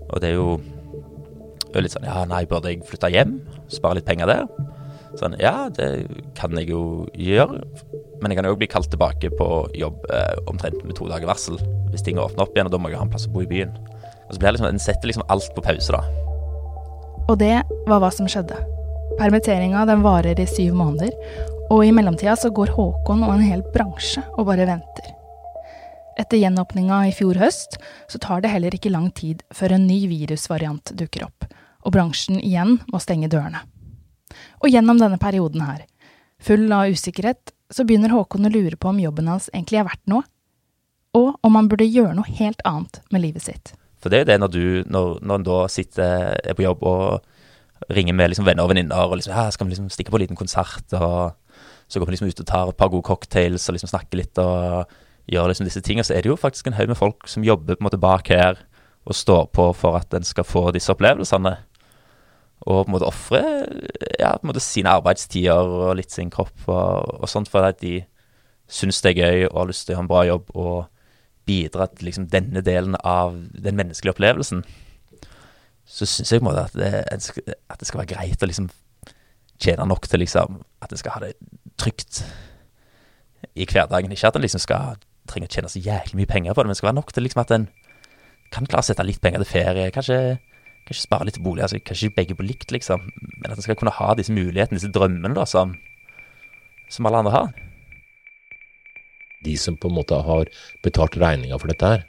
Og 0.09 0.21
det 0.21 0.31
er 0.31 0.39
jo 0.39 0.57
litt 1.77 1.93
sånn 1.93 2.07
Ja, 2.07 2.23
nei, 2.25 2.45
burde 2.49 2.71
jeg 2.71 2.81
flytte 2.87 3.11
hjem? 3.13 3.37
Spare 3.69 3.99
litt 3.99 4.07
penger 4.07 4.29
der? 4.29 4.47
Sånn, 5.19 5.35
ja, 5.41 5.69
det 5.73 6.07
kan 6.37 6.53
jeg 6.57 6.71
jo 6.71 6.81
gjøre. 7.17 7.61
Men 8.21 8.31
jeg 8.31 8.39
kan 8.39 8.49
jo 8.49 8.57
bli 8.59 8.69
kalt 8.69 8.89
tilbake 8.91 9.31
på 9.37 9.49
jobb 9.77 10.01
eh, 10.13 10.35
omtrent 10.49 10.81
med 10.85 10.97
to 10.97 11.07
dager 11.09 11.29
varsel 11.29 11.59
hvis 11.89 12.03
ting 12.05 12.19
åpner 12.21 12.45
opp 12.45 12.57
igjen, 12.57 12.67
og 12.69 12.73
da 12.73 12.81
må 12.81 12.91
jeg 12.91 12.99
ha 12.99 13.05
en 13.05 13.13
plass 13.13 13.25
å 13.29 13.33
bo 13.33 13.41
i 13.41 13.49
byen. 13.49 13.71
Og 14.27 14.35
så 14.35 14.41
blir 14.41 14.49
det 14.49 14.57
liksom, 14.57 14.69
En 14.69 14.81
setter 14.81 15.09
liksom 15.09 15.25
alt 15.33 15.49
på 15.55 15.63
pause, 15.65 15.93
da. 15.95 16.03
Og 17.29 17.37
det 17.41 17.55
var 17.89 18.01
hva 18.01 18.11
som 18.13 18.29
skjedde. 18.29 18.57
Permitteringa 19.17 19.85
den 19.89 20.03
varer 20.05 20.37
i 20.37 20.45
syv 20.49 20.77
måneder, 20.77 21.13
og 21.69 21.85
i 21.85 21.91
mellomtida 21.93 22.35
så 22.39 22.49
går 22.53 22.73
Håkon 22.73 23.23
og 23.25 23.35
en 23.35 23.45
hel 23.45 23.61
bransje 23.73 24.23
og 24.35 24.47
bare 24.49 24.65
venter. 24.69 25.11
Etter 26.19 26.41
gjenåpninga 26.41 27.03
i 27.07 27.13
fjor 27.15 27.37
høst 27.39 27.77
så 28.09 28.19
tar 28.19 28.41
det 28.43 28.51
heller 28.51 28.75
ikke 28.75 28.91
lang 28.91 29.07
tid 29.15 29.43
før 29.55 29.77
en 29.77 29.85
ny 29.87 30.01
virusvariant 30.11 30.91
dukker 30.99 31.27
opp, 31.29 31.45
og 31.85 31.93
bransjen 31.95 32.41
igjen 32.41 32.79
må 32.89 32.99
stenge 32.99 33.29
dørene. 33.31 33.61
Og 34.59 34.73
gjennom 34.73 34.99
denne 34.99 35.21
perioden 35.21 35.63
her, 35.63 35.85
full 36.41 36.67
av 36.73 36.91
usikkerhet, 36.91 37.53
så 37.69 37.85
begynner 37.85 38.11
Håkon 38.13 38.49
å 38.49 38.51
lure 38.51 38.75
på 38.75 38.89
om 38.91 38.99
jobben 38.99 39.29
hans 39.29 39.47
egentlig 39.53 39.79
er 39.79 39.87
verdt 39.87 40.05
noe, 40.11 40.25
og 41.17 41.37
om 41.45 41.55
han 41.57 41.69
burde 41.69 41.87
gjøre 41.87 42.17
noe 42.17 42.37
helt 42.39 42.61
annet 42.67 42.99
med 43.13 43.23
livet 43.23 43.45
sitt. 43.45 43.73
For 43.99 44.11
det 44.11 44.19
er 44.19 44.23
jo 44.23 44.29
det 44.31 44.39
når 44.41 44.51
du, 44.53 44.63
når, 44.89 45.19
når 45.25 45.45
da 45.45 45.59
sitter 45.71 46.39
er 46.39 46.57
på 46.57 46.65
jobb 46.65 46.83
og 46.87 47.93
ringer 47.93 48.15
med 48.15 48.31
liksom 48.31 48.47
venner 48.47 48.65
og 48.65 48.71
venninner 48.73 49.07
og 49.07 49.17
liksom, 49.19 49.35
skal 49.53 49.67
vi 49.67 49.73
liksom 49.73 49.89
stikke 49.93 50.11
på 50.11 50.19
en 50.19 50.23
liten 50.25 50.39
konsert, 50.39 50.85
og 50.95 51.35
så 51.89 51.99
går 51.99 52.09
vi 52.09 52.15
liksom 52.15 52.29
ut 52.29 52.41
og 52.43 52.49
tar 52.49 52.71
et 52.71 52.77
par 52.77 52.91
gode 52.93 53.07
cocktails 53.07 53.65
og 53.67 53.75
liksom 53.75 53.91
snakker 53.91 54.21
litt 54.21 54.41
og 54.41 54.91
gjør 55.29 55.49
liksom 55.51 55.67
disse 55.67 55.81
tingene, 55.85 56.05
så 56.05 56.15
er 56.15 56.25
det 56.25 56.31
jo 56.31 56.37
faktisk 56.39 56.69
en 56.69 56.77
haug 56.77 56.91
med 56.91 56.97
folk 56.97 57.27
som 57.29 57.45
jobber 57.45 57.75
på 57.75 57.83
en 57.83 57.87
måte 57.89 58.01
bak 58.01 58.29
her 58.33 58.61
og 59.09 59.17
står 59.17 59.49
på 59.55 59.71
for 59.77 59.97
at 59.97 60.13
en 60.13 60.25
skal 60.27 60.45
få 60.45 60.69
disse 60.75 60.91
opplevelsene. 60.93 61.55
Og 62.67 62.83
på 62.83 62.89
en 62.89 62.93
måte 62.93 63.07
ofre 63.07 63.41
ja, 64.19 64.33
sine 64.61 64.93
arbeidstider 64.99 65.73
og 65.79 65.95
litt 65.97 66.11
sin 66.13 66.29
kropp 66.33 66.67
og, 66.67 67.21
og 67.23 67.29
sånt, 67.31 67.49
for 67.49 67.65
at 67.65 67.79
de 67.81 68.01
syns 68.69 69.01
det 69.01 69.15
er 69.15 69.21
gøy 69.23 69.47
og 69.47 69.61
har 69.61 69.69
lyst 69.71 69.87
til 69.87 69.93
å 69.93 69.95
gjøre 69.95 70.05
en 70.05 70.11
bra 70.11 70.23
jobb 70.27 70.51
og 70.53 70.75
bidra 71.49 71.87
til 71.89 72.09
liksom 72.09 72.27
denne 72.29 72.61
delen 72.65 72.97
av 72.99 73.37
den 73.53 73.79
menneskelige 73.79 74.13
opplevelsen, 74.13 74.61
så 75.89 76.05
syns 76.05 76.33
jeg 76.33 76.43
på 76.43 76.45
en 76.45 76.51
måte 76.51 76.67
at 76.67 76.75
det, 76.77 76.91
at 77.09 77.79
det, 77.79 77.87
skal 77.87 78.03
være 78.03 78.13
greit 78.13 78.43
å 78.43 78.49
liksom 78.49 78.69
tjene 79.59 79.87
nok 79.87 80.07
til 80.07 80.23
liksom 80.23 80.61
at 80.83 80.91
en 80.93 81.01
skal 81.01 81.15
ha 81.17 81.23
det 81.23 81.33
trygt 81.79 82.23
i 83.55 83.67
hverdagen. 83.67 84.11
Ikke 84.11 84.31
at 84.31 84.37
en 84.39 84.45
liksom 84.45 84.63
skal 84.63 84.99
trenge 85.29 85.49
å 85.49 85.53
tjene 85.53 85.71
så 85.71 85.81
jæklig 85.83 86.21
mye 86.21 86.29
penger 86.29 86.55
på 86.55 86.63
det, 86.63 86.69
men 86.69 86.75
det 86.75 86.81
skal 86.81 86.91
være 86.91 86.99
nok 86.99 87.13
til 87.13 87.27
liksom 87.27 87.43
at 87.43 87.55
en 87.55 87.67
kan 88.49 88.65
klare 88.65 88.81
å 88.81 88.87
sette 88.87 89.05
litt 89.05 89.21
penger 89.21 89.43
til 89.43 89.51
ferie. 89.51 89.91
Kanskje 89.93 90.19
Kanskje 90.89 91.05
spare 91.05 91.27
litt 91.27 91.35
til 91.37 91.45
bolig. 91.45 91.61
altså 91.61 91.77
Kanskje 91.85 92.09
begge 92.15 92.33
på 92.33 92.45
likt, 92.45 92.71
liksom. 92.73 93.03
Men 93.13 93.51
at 93.51 93.59
en 93.59 93.65
skal 93.65 93.77
kunne 93.77 93.93
ha 93.93 94.13
disse 94.17 94.33
mulighetene, 94.33 94.79
disse 94.79 94.89
drømmene, 94.89 95.35
da, 95.37 95.45
som, 95.45 95.75
som 96.89 97.05
alle 97.05 97.21
andre 97.21 97.33
har. 97.35 97.51
De 99.45 99.53
som 99.61 99.77
på 99.77 99.91
en 99.91 99.97
måte 99.99 100.17
har 100.25 100.49
betalt 100.83 101.19
regninga 101.21 101.59
for 101.61 101.69
dette 101.69 101.91
her, 101.93 102.07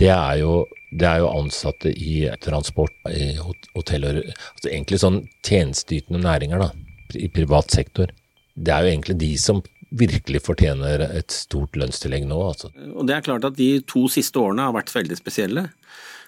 det 0.00 0.10
er 0.10 0.40
jo, 0.40 0.64
det 0.90 1.06
er 1.08 1.22
jo 1.22 1.30
ansatte 1.30 1.92
i 1.92 2.24
transport, 2.42 2.94
i 3.10 3.34
hoteller 3.38 4.22
altså 4.24 4.70
Egentlig 4.70 5.00
sånn 5.02 5.22
tjenesteytende 5.46 6.22
næringer, 6.24 6.66
da. 6.66 6.70
I 7.14 7.28
privat 7.30 7.70
sektor. 7.70 8.10
Det 8.54 8.72
er 8.74 8.84
jo 8.84 8.92
egentlig 8.94 9.18
de 9.20 9.30
som 9.38 9.62
virkelig 9.94 10.42
fortjener 10.42 11.04
et 11.06 11.30
stort 11.34 11.76
lønnstillegg 11.78 12.26
nå, 12.26 12.38
altså. 12.48 12.72
Og 12.94 13.06
det 13.06 13.16
er 13.16 13.26
klart 13.26 13.46
at 13.46 13.58
de 13.58 13.76
to 13.86 14.08
siste 14.10 14.40
årene 14.40 14.66
har 14.66 14.74
vært 14.74 14.92
veldig 14.94 15.18
spesielle. 15.18 15.68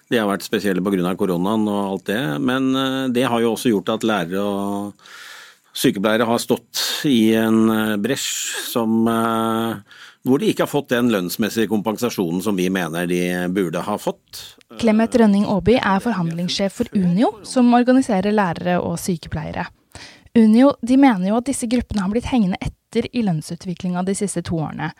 De 0.07 0.19
har 0.19 0.29
vært 0.29 0.45
spesielle 0.47 0.83
pga. 0.83 1.15
koronaen 1.19 1.67
og 1.67 1.79
alt 1.83 2.05
det, 2.07 2.21
men 2.39 2.71
eh, 2.75 3.07
det 3.11 3.27
har 3.27 3.43
jo 3.43 3.53
også 3.55 3.73
gjort 3.73 3.97
at 3.97 4.07
lærere 4.07 4.43
og 4.43 5.09
sykepleiere 5.77 6.27
har 6.27 6.39
stått 6.41 6.83
i 7.09 7.35
en 7.37 7.67
eh, 7.73 7.95
bresj 8.01 8.29
som 8.71 9.01
eh, 9.11 9.97
hvor 10.23 10.39
de 10.41 10.49
ikke 10.51 10.65
har 10.65 10.71
fått 10.71 10.89
den 10.93 11.11
lønnsmessige 11.13 11.69
kompensasjonen 11.71 12.41
som 12.43 12.57
vi 12.57 12.69
mener 12.73 13.07
de 13.09 13.21
burde 13.53 13.81
ha 13.85 13.97
fått. 14.01 14.41
Clemet 14.79 15.15
Rønning 15.19 15.45
Aaby 15.49 15.77
er 15.77 16.01
forhandlingssjef 16.03 16.79
for 16.81 16.97
Unio, 16.97 17.33
som 17.47 17.73
organiserer 17.77 18.35
lærere 18.35 18.79
og 18.81 18.97
sykepleiere. 19.01 19.67
Unio 20.37 20.73
de 20.81 20.97
mener 20.97 21.31
jo 21.31 21.37
at 21.39 21.47
disse 21.49 21.69
gruppene 21.69 22.03
har 22.03 22.11
blitt 22.13 22.31
hengende 22.31 22.59
etter 22.61 23.07
i 23.13 23.23
lønnsutviklinga 23.25 24.03
de 24.07 24.15
siste 24.17 24.43
to 24.45 24.59
årene, 24.61 24.91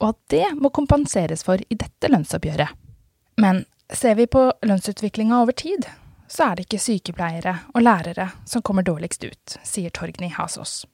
og 0.00 0.14
at 0.14 0.22
det 0.32 0.46
må 0.56 0.72
kompenseres 0.74 1.44
for 1.46 1.60
i 1.60 1.76
dette 1.78 2.08
lønnsoppgjøret. 2.10 2.72
Men 3.40 3.64
Ser 3.92 4.14
vi 4.14 4.26
på 4.26 4.52
lønnsutviklinga 4.62 5.40
over 5.42 5.52
tid, 5.52 5.86
så 6.28 6.50
er 6.50 6.56
det 6.56 6.68
ikke 6.68 6.78
sykepleiere 6.78 7.56
og 7.74 7.82
lærere 7.82 8.28
som 8.46 8.62
kommer 8.62 8.86
dårligst 8.86 9.24
ut, 9.26 9.56
sier 9.66 9.90
Torgny 9.90 10.30
Hasås. 10.30 10.84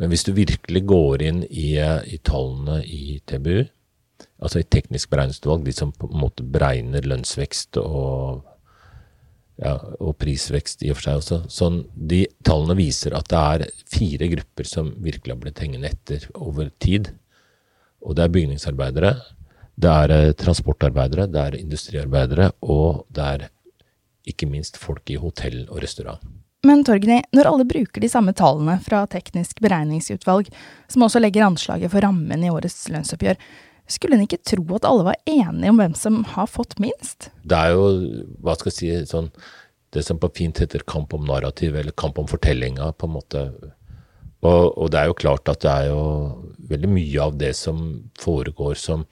Men 0.00 0.10
hvis 0.10 0.24
du 0.26 0.32
virkelig 0.34 0.82
går 0.90 1.22
inn 1.22 1.44
i, 1.46 1.76
i 1.78 2.18
tallene 2.26 2.80
i 2.82 3.20
TBU, 3.26 3.62
altså 4.42 4.60
i 4.60 4.66
teknisk 4.66 5.12
beregningsutvalg, 5.12 5.62
de 5.66 5.74
som 5.74 5.92
på 5.94 6.10
en 6.10 6.20
måte 6.24 6.46
beregner 6.46 7.06
lønnsvekst 7.06 7.78
og, 7.80 8.42
ja, 9.62 9.76
og 10.00 10.16
prisvekst 10.18 10.82
i 10.82 10.90
og 10.90 10.98
for 10.98 11.06
seg 11.06 11.20
også, 11.20 11.40
sånn, 11.52 11.80
de 11.94 12.24
tallene 12.46 12.76
viser 12.78 13.14
at 13.14 13.30
det 13.30 13.44
er 13.54 13.66
fire 13.94 14.30
grupper 14.34 14.68
som 14.68 14.90
virkelig 15.04 15.36
har 15.36 15.42
blitt 15.46 15.62
hengende 15.62 15.92
etter 15.94 16.26
over 16.34 16.72
tid. 16.82 17.12
Og 18.04 18.18
det 18.18 18.26
er 18.26 18.34
bygningsarbeidere, 18.34 19.14
det 19.80 19.90
er 19.90 20.12
eh, 20.14 20.34
transportarbeidere, 20.38 21.26
det 21.30 21.40
er 21.40 21.58
industriarbeidere, 21.58 22.50
og 22.62 23.06
det 23.14 23.24
er 23.24 23.46
ikke 24.30 24.48
minst 24.50 24.78
folk 24.80 25.10
i 25.10 25.20
hotell 25.20 25.64
og 25.68 25.82
restaurant. 25.84 26.33
Men 26.64 26.84
Torgny, 26.86 27.20
når 27.36 27.50
alle 27.50 27.66
bruker 27.68 28.00
de 28.00 28.08
samme 28.08 28.32
tallene 28.36 28.78
fra 28.84 29.02
Teknisk 29.10 29.60
beregningsutvalg, 29.64 30.48
som 30.88 31.04
også 31.04 31.20
legger 31.20 31.44
anslaget 31.44 31.92
for 31.92 32.04
rammen 32.04 32.44
i 32.44 32.52
årets 32.52 32.86
lønnsoppgjør, 32.92 33.36
skulle 33.90 34.16
en 34.16 34.24
ikke 34.24 34.40
tro 34.48 34.64
at 34.78 34.86
alle 34.88 35.04
var 35.10 35.18
enige 35.28 35.72
om 35.72 35.80
hvem 35.82 35.96
som 35.98 36.22
har 36.32 36.48
fått 36.48 36.78
minst? 36.80 37.28
Det 37.44 37.58
er 37.58 37.74
jo, 37.76 37.90
hva 38.40 38.56
skal 38.56 38.72
jeg 38.72 38.78
si, 38.78 39.12
sånn 39.12 39.28
det 39.94 40.02
som 40.02 40.18
på 40.18 40.30
fint 40.34 40.58
heter 40.58 40.82
kamp 40.90 41.14
om 41.14 41.26
narrativ, 41.28 41.76
eller 41.78 41.94
kamp 41.94 42.18
om 42.18 42.26
fortellinga, 42.26 42.90
på 42.98 43.06
en 43.06 43.14
måte. 43.14 43.44
Og, 44.44 44.72
og, 44.74 44.88
det 44.90 45.00
er 45.00 45.10
jo 45.10 45.20
klart 45.20 45.48
at 45.52 45.62
det 45.62 45.70
er 45.70 45.90
jo 45.92 46.00
veldig 46.72 46.90
mye 46.90 47.28
av 47.28 47.36
det 47.40 47.52
som 47.56 47.84
foregår 48.20 48.74
som 48.80 49.04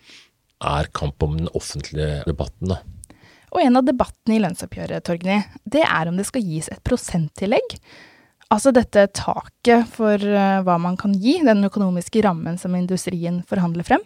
er 0.62 0.90
kamp 0.94 1.22
om 1.22 1.36
den 1.38 1.52
offentlige 1.58 2.24
debatten. 2.26 2.74
Da. 2.74 2.80
Og 3.52 3.60
en 3.60 3.76
av 3.76 3.84
debattene 3.84 4.38
i 4.38 4.42
lønnsoppgjøret, 4.42 5.04
Torgny, 5.04 5.42
det 5.68 5.84
er 5.84 6.08
om 6.08 6.16
det 6.16 6.24
skal 6.28 6.44
gis 6.46 6.70
et 6.72 6.80
prosenttillegg. 6.86 7.76
Altså 8.52 8.72
dette 8.74 9.06
taket 9.16 9.88
for 9.92 10.20
eh, 10.20 10.60
hva 10.64 10.76
man 10.80 10.96
kan 11.00 11.14
gi, 11.16 11.38
den 11.44 11.64
økonomiske 11.68 12.22
rammen 12.24 12.58
som 12.60 12.76
industrien 12.76 13.40
forhandler 13.48 13.86
frem, 13.88 14.04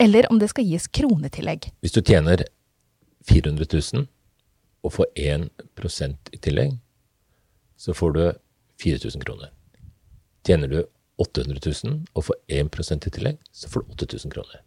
eller 0.00 0.26
om 0.30 0.38
det 0.40 0.50
skal 0.50 0.66
gis 0.66 0.88
kronetillegg. 0.90 1.70
Hvis 1.82 1.94
du 1.94 2.02
tjener 2.02 2.44
400 3.30 3.66
000 3.66 4.06
og 4.86 4.94
får 4.94 5.10
1 5.14 5.50
i 6.32 6.40
tillegg, 6.40 6.78
så 7.76 7.94
får 7.94 8.14
du 8.16 8.22
4000 8.82 9.26
kroner. 9.26 9.52
Tjener 10.46 10.70
du 10.70 10.80
800 11.20 11.60
000 11.84 11.98
og 12.14 12.24
får 12.24 12.36
1 12.48 13.06
i 13.06 13.10
tillegg, 13.10 13.38
så 13.52 13.68
får 13.68 13.84
du 13.84 13.94
8000 14.06 14.32
kroner. 14.32 14.62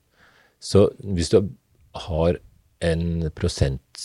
Så 0.60 0.90
hvis 1.00 1.32
du 1.34 1.50
har 2.08 2.40
en 2.84 3.30
prosent 3.36 4.04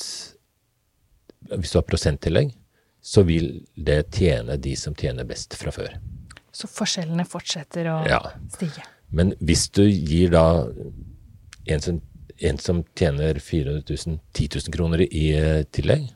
Hvis 1.49 1.71
du 1.73 1.79
har 1.79 1.87
prosenttillegg, 1.89 2.51
så 3.01 3.23
vil 3.25 3.63
det 3.79 4.11
tjene 4.13 4.59
de 4.61 4.75
som 4.77 4.93
tjener 4.99 5.25
best 5.25 5.55
fra 5.57 5.71
før. 5.73 5.95
Så 6.53 6.69
forskjellene 6.69 7.25
fortsetter 7.25 7.87
å 7.89 7.95
Ja. 8.09 8.19
stige. 8.53 8.83
Men 9.11 9.33
hvis 9.41 9.69
du 9.73 9.85
gir 9.89 10.31
da 10.35 10.67
en 11.69 11.81
som, 11.81 12.03
en 12.43 12.59
som 12.59 12.83
tjener 12.99 13.39
400 13.41 13.83
000, 13.89 14.19
10 14.35 14.49
000 14.69 14.75
kroner 14.75 15.01
i 15.09 15.25
eh, 15.33 15.63
tillegg, 15.73 16.11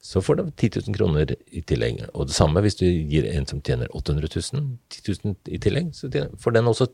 så 0.00 0.22
får 0.22 0.36
de 0.36 0.44
10 0.56 0.80
000 0.86 0.94
kroner 0.96 1.34
i 1.52 1.60
tillegg. 1.66 2.04
Og 2.14 2.28
det 2.28 2.34
samme 2.36 2.62
hvis 2.64 2.78
du 2.78 2.86
gir 2.86 3.26
en 3.34 3.46
som 3.46 3.60
tjener 3.60 3.88
800 3.92 4.28
000, 4.54 4.78
10 4.88 5.18
000 5.24 5.34
i 5.48 5.58
tillegg, 5.58 5.90
så 5.94 6.08
får 6.38 6.52
den 6.56 6.70
også 6.70 6.86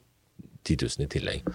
10 0.64 0.76
000 0.86 1.04
i 1.04 1.12
tillegg. 1.12 1.52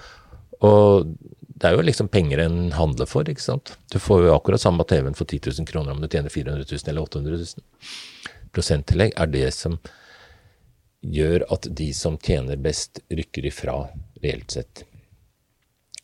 Og 0.61 1.09
det 1.55 1.67
er 1.67 1.75
jo 1.75 1.83
liksom 1.83 2.07
penger 2.11 2.43
en 2.45 2.59
handler 2.75 3.09
for, 3.09 3.27
ikke 3.27 3.43
sant. 3.43 3.73
Du 3.91 3.99
får 3.99 4.25
jo 4.25 4.35
akkurat 4.35 4.61
samme 4.61 4.85
TV-en 4.87 5.17
for 5.17 5.27
10 5.27 5.51
000 5.59 5.67
kroner 5.67 5.95
om 5.95 6.01
du 6.01 6.07
tjener 6.07 6.31
400 6.31 6.65
000 6.69 6.91
eller 6.91 7.01
800 7.01 7.41
000. 7.41 7.65
Prosenttillegg 8.55 9.15
er 9.19 9.31
det 9.31 9.49
som 9.55 9.77
gjør 11.01 11.45
at 11.51 11.67
de 11.77 11.89
som 11.97 12.17
tjener 12.21 12.61
best, 12.61 13.01
rykker 13.09 13.47
ifra 13.49 13.75
reelt 14.23 14.53
sett. 14.53 14.83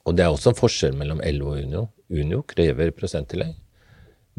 Og 0.07 0.15
det 0.17 0.25
er 0.25 0.33
også 0.33 0.53
en 0.53 0.59
forskjell 0.59 0.97
mellom 0.97 1.21
LO 1.35 1.53
og 1.53 1.63
Unio. 1.63 1.85
Unio 2.09 2.41
krever 2.47 2.93
prosenttillegg, 2.95 3.55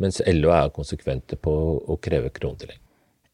mens 0.01 0.23
LO 0.27 0.53
er 0.55 0.75
konsekvente 0.75 1.37
på 1.37 1.55
å 1.79 1.99
kreve 2.03 2.33
kronetillegg. 2.35 2.81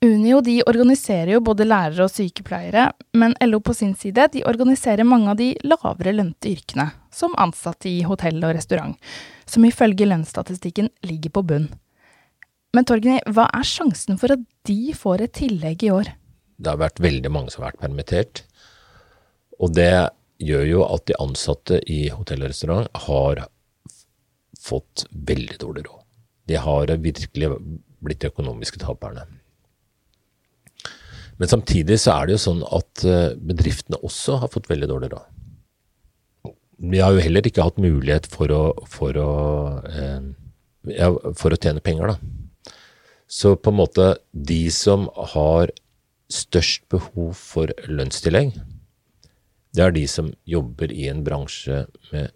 Unio 0.04 0.40
de 0.44 0.58
organiserer 0.68 1.30
jo 1.32 1.40
både 1.44 1.64
lærere 1.64 2.04
og 2.04 2.12
sykepleiere, 2.12 2.90
men 3.16 3.32
LO 3.46 3.62
på 3.64 3.73
sin 3.76 3.94
side 3.96 4.26
de 4.34 4.42
organiserer 4.44 5.06
mange 5.08 5.30
av 5.32 5.38
de 5.38 5.52
lavere 5.64 6.12
lønte 6.12 6.50
yrkene, 6.50 6.90
som 7.14 7.37
ansatte 7.40 7.88
i 7.88 8.02
hotell 8.04 8.42
og 8.44 8.52
restaurant, 8.58 8.99
som 9.49 9.64
ifølge 9.64 10.08
lønnsstatistikken 10.11 10.90
ligger 11.08 11.32
på 11.32 11.44
bunn. 11.49 11.70
Men 12.75 12.84
Torgny, 12.88 13.20
hva 13.30 13.46
er 13.54 13.64
sjansen 13.64 14.18
for 14.20 14.34
at 14.34 14.42
de 14.68 14.92
får 14.99 15.25
et 15.25 15.34
tillegg 15.38 15.87
i 15.87 15.92
år? 15.94 16.11
Det 16.58 16.73
har 16.73 16.82
vært 16.82 17.00
veldig 17.02 17.32
mange 17.32 17.54
som 17.54 17.62
har 17.62 17.73
vært 17.73 17.84
permittert. 17.87 18.42
Og 19.62 19.73
det 19.78 20.11
gjør 20.42 20.66
jo 20.68 20.82
at 20.88 21.06
de 21.08 21.16
ansatte 21.23 21.78
i 21.90 22.08
hotell 22.12 22.42
og 22.42 22.52
restaurant 22.52 23.04
har 23.06 23.46
fått 24.61 25.06
veldig 25.14 25.56
dårlig 25.62 25.87
råd. 25.87 26.04
De 26.50 26.61
har 26.61 26.92
virkelig 27.00 27.50
blitt 28.04 28.20
de 28.20 28.32
økonomiske 28.34 28.82
taperne. 28.82 29.25
Men 31.41 31.50
samtidig 31.50 31.99
så 32.03 32.14
er 32.14 32.26
det 32.26 32.37
jo 32.37 32.43
sånn 32.45 32.62
at 32.69 33.05
eh, 33.09 33.35
bedriftene 33.35 33.99
også 34.07 34.38
har 34.43 34.53
fått 34.53 34.71
veldig 34.71 34.91
dårlig 34.91 35.11
råd. 35.14 35.31
Vi 36.85 37.00
har 37.00 37.14
jo 37.14 37.23
heller 37.23 37.47
ikke 37.47 37.64
hatt 37.64 37.81
mulighet 37.81 38.29
for 38.31 38.50
å, 38.55 38.62
for 38.91 39.19
å, 39.19 39.33
eh, 39.88 41.33
for 41.38 41.55
å 41.55 41.59
tjene 41.59 41.83
penger, 41.83 42.14
da. 42.14 42.75
Så 43.31 43.55
på 43.57 43.73
en 43.73 43.81
måte 43.81 44.09
de 44.31 44.62
som 44.71 45.09
har 45.35 45.73
størst 46.31 46.85
behov 46.93 47.35
for 47.38 47.73
lønnstillegg, 47.88 48.53
det 49.75 49.83
er 49.83 49.95
de 49.95 50.05
som 50.07 50.31
jobber 50.47 50.93
i 50.95 51.09
en 51.11 51.25
bransje 51.26 51.85
med 52.12 52.31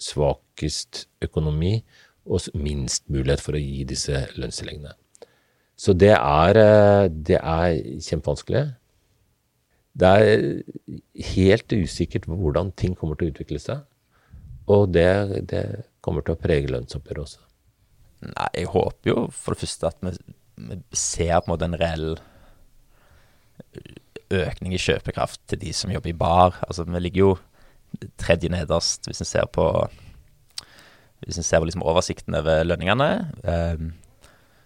svakest 0.00 1.04
økonomi 1.20 1.80
og 2.24 2.46
minst 2.56 3.04
mulighet 3.12 3.42
for 3.44 3.56
å 3.56 3.60
gi 3.60 3.84
disse 3.88 4.22
lønnstilleggene. 4.38 4.94
Så 5.80 5.94
det 5.96 6.12
er, 6.12 6.58
eh, 6.60 7.08
det 7.08 7.38
er 7.40 7.78
kjempevanskelig. 8.04 8.64
Det 10.00 10.08
er 10.08 10.42
helt 11.34 11.72
usikkert 11.72 12.28
hvordan 12.28 12.72
ting 12.76 12.96
kommer 12.96 13.16
til 13.16 13.28
å 13.28 13.34
utvikle 13.34 13.60
seg. 13.62 13.86
Og 14.70 14.90
det, 14.94 15.46
det 15.50 15.64
kommer 16.04 16.24
til 16.24 16.36
å 16.36 16.40
prege 16.40 16.70
lønnsoppgjøret 16.70 17.24
også. 17.24 17.46
Nei, 18.28 18.50
jeg 18.60 18.68
håper 18.74 19.10
jo 19.10 19.16
for 19.32 19.54
det 19.54 19.62
første 19.62 19.88
at 19.88 20.04
vi, 20.04 20.12
vi 20.68 20.76
ser 20.92 21.40
på 21.40 21.48
en 21.48 21.54
måte 21.54 21.70
en 21.70 21.78
reell 21.80 22.10
økning 24.30 24.76
i 24.76 24.80
kjøpekraft 24.80 25.40
til 25.50 25.62
de 25.64 25.72
som 25.74 25.92
jobber 25.92 26.12
i 26.12 26.20
bar. 26.20 26.60
Altså, 26.68 26.84
vi 26.84 27.02
ligger 27.02 27.24
jo 27.24 27.32
tredje 28.20 28.52
nederst 28.52 29.08
hvis 29.08 29.24
en 29.24 29.32
ser 29.32 29.48
på 29.50 29.66
Hvis 31.20 31.36
ser 31.44 31.60
på 31.60 31.66
liksom 31.68 31.82
oversikten 31.84 32.34
over 32.34 32.62
lønningene. 32.64 33.10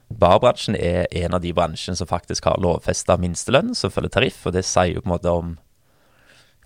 Barbransjen 0.08 0.76
er 0.76 1.08
en 1.25 1.34
av 1.34 1.42
de 1.42 1.52
bransjene 1.56 1.96
som 1.99 2.08
faktisk 2.08 2.46
har 2.49 2.60
lovfesta 2.62 3.17
minstelønn 3.21 3.75
som 3.75 3.93
følger 3.93 4.12
tariff, 4.14 4.43
og 4.47 4.54
det 4.56 4.64
sier 4.69 4.95
jo 4.95 5.02
på 5.04 5.08
en 5.08 5.14
måte 5.17 5.32
om 5.32 5.54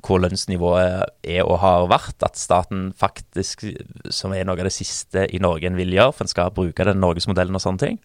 hvor 0.05 0.21
lønnsnivået 0.23 1.09
er 1.27 1.47
og 1.47 1.59
har 1.63 1.89
vært. 1.91 2.23
At 2.23 2.39
staten 2.39 2.93
faktisk, 2.99 3.65
som 4.15 4.35
er 4.35 4.47
noe 4.47 4.59
av 4.59 4.69
det 4.69 4.75
siste 4.75 5.27
i 5.35 5.41
Norge 5.43 5.71
en 5.71 5.79
vil 5.79 5.95
gjøre, 5.95 6.15
for 6.15 6.27
en 6.27 6.33
skal 6.33 6.55
bruke 6.55 6.87
den 6.87 7.01
norgesmodellen 7.03 7.59
og 7.59 7.65
sånne 7.65 7.83
ting, 7.83 8.01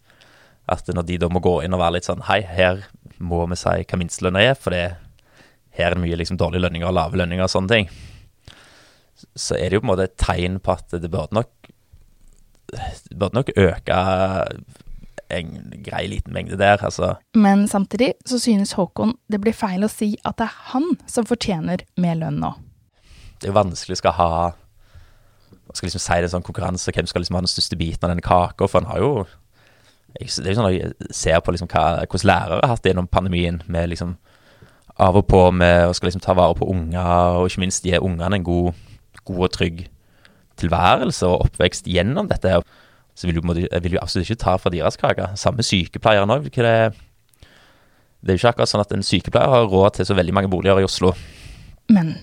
at 0.71 0.87
når 0.87 1.05
de 1.09 1.19
da 1.19 1.29
må 1.29 1.43
gå 1.43 1.57
inn 1.65 1.75
og 1.75 1.81
være 1.83 1.97
litt 1.97 2.07
sånn 2.07 2.23
Hei, 2.29 2.39
her 2.47 2.85
må 3.19 3.41
vi 3.51 3.57
si 3.59 3.83
hva 3.83 3.99
minstelønna 3.99 4.41
er, 4.41 4.55
for 4.55 4.73
det, 4.73 4.95
her 5.75 5.91
er 5.91 5.97
det 5.97 6.05
mye 6.05 6.19
liksom 6.21 6.39
dårlige 6.39 6.63
lønninger 6.63 6.87
og 6.87 6.97
lave 6.97 7.19
lønninger 7.19 7.45
og 7.45 7.51
sånne 7.51 7.73
ting. 7.73 7.91
Så 9.35 9.57
er 9.57 9.69
det 9.69 9.77
jo 9.77 9.83
på 9.83 9.89
en 9.89 9.93
måte 9.93 10.07
et 10.07 10.17
tegn 10.19 10.57
på 10.63 10.73
at 10.73 10.95
det 10.95 11.11
burde 11.11 11.35
nok 11.35 11.51
burde 13.13 13.37
nok 13.37 13.51
øke 13.59 13.97
en 15.37 15.83
grei 15.85 16.03
liten 16.11 16.33
mengde 16.33 16.57
der. 16.59 16.81
Altså 16.83 17.15
Men 17.35 17.67
samtidig 17.67 18.13
så 18.25 18.39
synes 18.41 18.75
Håkon 18.77 19.15
det 19.31 19.41
blir 19.43 19.55
feil 19.55 19.85
å 19.85 19.91
si 19.91 20.13
at 20.23 20.37
det 20.39 20.49
er 20.49 20.59
han 20.73 20.91
som 21.09 21.27
fortjener 21.29 21.85
mer 21.97 22.19
lønn 22.19 22.41
nå. 22.43 22.53
det 23.39 23.47
er 23.47 23.53
jo 23.53 23.61
vanskelig 23.61 23.97
å 23.97 24.01
skal 24.01 24.17
ha 24.19 24.33
Man 25.63 25.77
skal 25.77 25.87
liksom 25.87 26.03
si 26.03 26.19
det 26.21 26.29
sånn 26.29 26.45
konkurranse, 26.45 26.91
hvem 26.91 27.07
skal 27.07 27.23
liksom 27.23 27.37
ha 27.37 27.41
den 27.41 27.49
største 27.49 27.77
biten 27.79 28.05
av 28.05 28.11
den 28.11 28.21
kaka, 28.21 28.67
for 28.67 28.81
han 28.81 28.91
har 28.91 28.99
jo 28.99 29.13
jeg, 30.19 30.27
Det 30.29 30.45
er 30.45 30.51
jo 30.51 30.59
sånn 30.59 30.69
at 30.69 30.75
jeg 30.75 31.15
ser 31.15 31.39
på 31.41 31.55
liksom 31.55 31.69
hva, 31.71 32.03
hvordan 32.03 32.29
lærere 32.29 32.59
har 32.61 32.75
hatt 32.75 32.83
det 32.83 32.91
gjennom 32.91 33.07
pandemien, 33.09 33.61
med 33.65 33.89
liksom 33.89 34.17
av 35.01 35.17
og 35.17 35.25
på 35.25 35.39
med 35.55 35.87
å 35.87 35.93
skal 35.97 36.11
liksom 36.11 36.21
ta 36.21 36.35
vare 36.37 36.53
på 36.59 36.67
unger, 36.69 37.39
og 37.39 37.47
ikke 37.49 37.63
minst 37.63 37.87
gi 37.87 37.97
ungene 37.97 38.37
en 38.37 38.45
god, 38.45 38.77
god 39.25 39.47
og 39.47 39.53
trygg 39.55 39.79
tilværelse 40.61 41.27
og 41.27 41.47
oppvekst 41.47 41.89
gjennom 41.89 42.29
dette. 42.29 42.49
her. 42.49 42.61
Så 43.13 43.29
vil 43.29 43.37
du, 43.37 43.45
vil 43.45 43.95
jo 43.95 44.01
absolutt 44.01 44.29
ikke 44.29 44.41
ta 44.41 44.55
fra 44.57 44.71
deres 44.73 44.97
kake. 44.97 45.33
Samme 45.37 45.65
sykepleiere 45.65 46.25
nå. 46.29 46.39
Det 46.49 46.93
det 48.23 48.31
er 48.31 48.37
jo 48.37 48.39
ikke 48.39 48.53
akkurat 48.53 48.71
sånn 48.71 48.83
at 48.85 48.93
en 48.95 49.03
sykepleier 49.03 49.51
har 49.51 49.65
råd 49.67 49.97
til 49.97 50.07
så 50.07 50.15
veldig 50.15 50.33
mange 50.35 50.51
boliger 50.51 50.79
i 50.79 50.85
Oslo. 50.87 51.11
Men 51.91 52.13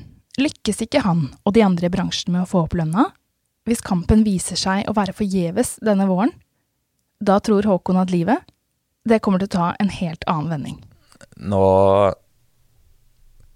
lykkes 0.40 0.80
ikke 0.86 1.02
han 1.04 1.26
og 1.44 1.52
de 1.52 1.64
andre 1.66 1.90
i 1.90 1.92
bransjen 1.92 2.32
med 2.32 2.46
å 2.46 2.48
få 2.48 2.62
opp 2.64 2.76
lønna? 2.78 3.10
Hvis 3.68 3.84
kampen 3.84 4.24
viser 4.24 4.56
seg 4.56 4.88
å 4.88 4.94
være 4.96 5.12
forgjeves 5.16 5.74
denne 5.84 6.06
våren? 6.08 6.32
Da 7.20 7.36
tror 7.44 7.68
Håkon 7.68 8.00
at 8.00 8.12
livet, 8.14 8.40
det 9.04 9.20
kommer 9.20 9.42
til 9.42 9.50
å 9.50 9.56
ta 9.58 9.66
en 9.76 9.92
helt 9.92 10.24
annen 10.24 10.48
vending. 10.54 10.78
Nå 11.36 11.64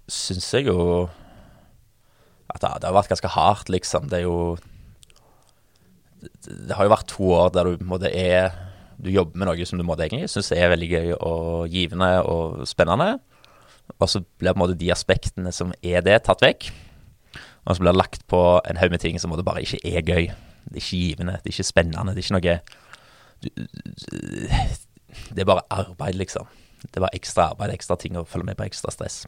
syns 0.05 0.51
jeg 0.53 0.69
jo 0.69 1.07
at 2.53 2.61
det, 2.61 2.69
det 2.83 2.91
har 2.91 2.93
vært 2.93 3.09
ganske 3.09 3.33
hardt, 3.33 3.73
liksom. 3.73 4.05
Det 4.11 4.21
er 4.21 4.27
jo 4.27 4.37
det, 6.25 6.55
det 6.69 6.77
har 6.77 6.87
jo 6.87 6.93
vært 6.93 7.11
to 7.11 7.29
år 7.35 7.53
der 7.55 7.69
du 7.69 7.85
på 7.85 7.99
er 8.09 8.55
Du 8.97 9.09
jobber 9.11 9.37
med 9.37 9.49
noe 9.49 9.65
som 9.67 9.79
du 9.79 9.85
egentlig 9.85 10.29
syns 10.31 10.51
er 10.55 10.71
veldig 10.71 10.89
gøy 10.89 11.13
og 11.19 11.69
givende 11.69 12.23
og 12.23 12.67
spennende. 12.67 13.19
Og 13.99 14.09
så 14.09 14.21
blir 14.39 14.75
de 14.75 14.91
aspektene 14.91 15.51
som 15.51 15.73
er 15.83 16.01
det, 16.01 16.23
tatt 16.23 16.41
vekk. 16.41 16.71
Og 17.65 17.75
så 17.75 17.81
blir 17.81 17.91
det 17.91 17.99
lagt 17.99 18.27
på 18.27 18.61
en 18.69 18.77
haug 18.77 18.91
med 18.91 18.99
ting 19.03 19.19
som 19.19 19.31
bare 19.35 19.61
ikke 19.61 19.81
er 19.83 20.01
gøy. 20.01 20.29
Det 20.65 20.79
er 20.79 20.81
ikke 20.81 20.97
givende, 20.97 21.37
det 21.43 21.49
er 21.49 21.53
ikke 21.53 21.63
spennende, 21.63 22.13
det 22.15 22.23
er 22.23 22.25
ikke 22.25 22.37
noe 22.39 22.59
Det 25.35 25.41
er 25.41 25.45
bare 25.45 25.67
arbeid, 25.69 26.15
liksom. 26.15 26.47
Det 26.93 27.01
var 27.01 27.13
ekstra 27.13 27.51
arbeid, 27.51 27.73
ekstra 27.73 27.97
ting 27.99 28.17
å 28.17 28.25
følge 28.25 28.45
med 28.45 28.57
på, 28.57 28.65
ekstra 28.65 28.91
stress. 28.93 29.25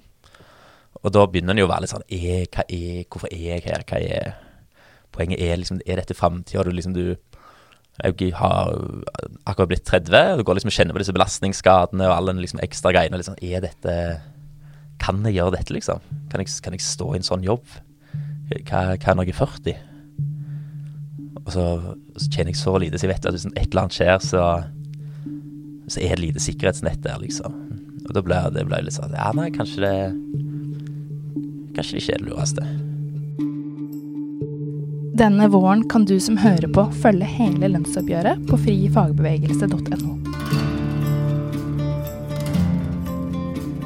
Og 1.04 1.14
da 1.14 1.26
begynner 1.30 1.54
en 1.54 1.62
jo 1.62 1.68
å 1.68 1.72
være 1.72 1.86
litt 1.86 1.94
sånn 1.94 2.08
er, 2.10 2.46
hva 2.54 2.64
er, 2.66 3.04
Hvorfor 3.06 3.30
er 3.32 3.44
jeg 3.52 3.66
her? 3.68 3.84
Hva 3.86 4.02
er 4.02 4.47
Poenget 5.18 5.42
er 5.42 5.58
liksom 5.60 5.82
Er 5.86 6.00
dette 6.02 6.18
framtida? 6.18 6.64
Du 6.64 6.72
liksom 6.76 6.96
du 6.98 7.18
jeg 8.06 8.36
har 8.38 8.76
akkurat 9.50 9.72
blitt 9.72 9.88
30, 9.90 10.14
og 10.14 10.38
du 10.38 10.44
går 10.46 10.60
liksom 10.60 10.70
og 10.70 10.76
kjenner 10.76 10.94
på 10.94 11.02
disse 11.02 11.14
belastningsskadene 11.16 12.06
og 12.06 12.14
alle 12.14 12.36
den 12.36 12.44
liksom 12.44 12.62
ekstra 12.62 12.92
greiene. 12.94 13.18
Liksom, 13.18 13.40
er 13.42 13.64
dette 13.66 13.96
Kan 15.02 15.24
jeg 15.26 15.38
gjøre 15.40 15.56
dette, 15.58 15.74
liksom? 15.74 16.02
Kan 16.30 16.42
jeg, 16.42 16.52
kan 16.62 16.74
jeg 16.78 16.86
stå 16.86 17.08
i 17.14 17.18
en 17.18 17.26
sånn 17.26 17.46
jobb? 17.46 17.66
Hva, 18.70 18.82
hva 18.98 19.16
når 19.18 19.28
jeg 19.28 19.34
er 19.34 19.42
40? 19.42 19.82
Og 21.44 21.52
så, 21.54 21.66
så 22.18 22.30
tjener 22.30 22.52
jeg 22.54 22.60
så 22.62 22.74
lite, 22.82 23.00
så 23.00 23.08
jeg 23.08 23.14
vet 23.16 23.28
at 23.30 23.36
hvis 23.36 23.46
et 23.50 23.60
eller 23.66 23.84
annet 23.84 23.98
skjer, 23.98 24.18
så, 24.26 24.46
så 25.88 26.02
er 26.02 26.16
det 26.16 26.24
lite 26.26 26.44
sikkerhetsnett 26.44 27.02
der, 27.06 27.22
liksom. 27.22 27.56
Og 28.08 28.14
da 28.16 28.24
ble 28.26 28.42
det 28.56 28.66
ble 28.68 28.82
litt 28.86 28.96
sånn 28.96 29.16
Ja, 29.18 29.32
nei, 29.36 29.50
kanskje 29.56 29.84
det 29.84 29.96
Kanskje 31.78 31.98
det 31.98 32.04
ikke 32.04 32.14
er 32.16 32.22
det 32.22 32.30
lureste. 32.30 32.68
Denne 35.18 35.48
våren 35.48 35.90
kan 35.90 36.06
du 36.06 36.20
som 36.20 36.38
hører 36.38 36.68
på 36.70 36.84
følge 37.02 37.26
hele 37.26 37.72
lønnsoppgjøret 37.74 38.44
på 38.46 38.58
frifagbevegelse.no. 38.62 40.12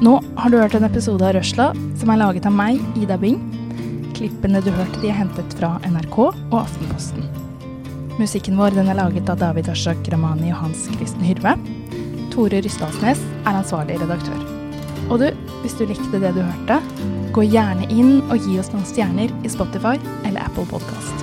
Nå 0.04 0.12
har 0.36 0.52
du 0.52 0.58
hørt 0.58 0.76
en 0.76 0.84
episode 0.84 1.24
av 1.24 1.32
Røsla 1.38 1.70
som 2.02 2.12
er 2.12 2.20
laget 2.20 2.48
av 2.50 2.52
meg, 2.52 2.82
Ida 3.00 3.16
Bing. 3.22 3.38
Klippene 4.12 4.60
du 4.60 4.68
hørte 4.76 5.00
de 5.00 5.08
er 5.08 5.16
hentet 5.22 5.56
fra 5.56 5.78
NRK 5.86 6.18
og 6.26 6.58
Aftenposten. 6.60 7.24
Musikken 8.20 8.60
vår 8.60 8.76
den 8.76 8.92
er 8.92 9.00
laget 9.00 9.32
av 9.32 9.40
David 9.40 9.72
Ashak 9.72 10.04
Ramani 10.12 10.52
og 10.52 10.66
Hans 10.66 10.84
Kristen 10.98 11.24
Hyrve. 11.24 11.56
Tore 12.34 12.60
Rysdalsnes 12.60 13.24
er 13.46 13.54
ansvarlig 13.54 14.02
redaktør. 14.04 14.44
Og 15.08 15.24
du, 15.24 15.30
hvis 15.64 15.80
du 15.80 15.86
likte 15.88 16.20
det 16.20 16.36
du 16.36 16.44
hørte, 16.44 16.82
gå 17.32 17.48
gjerne 17.48 17.88
inn 17.88 18.18
og 18.28 18.44
gi 18.44 18.60
oss 18.60 18.72
noen 18.76 18.84
stjerner 18.84 19.32
i 19.40 19.56
Spotify 19.56 19.96
eller 20.26 20.44
Apple 20.44 20.68
Podkast. 20.68 21.21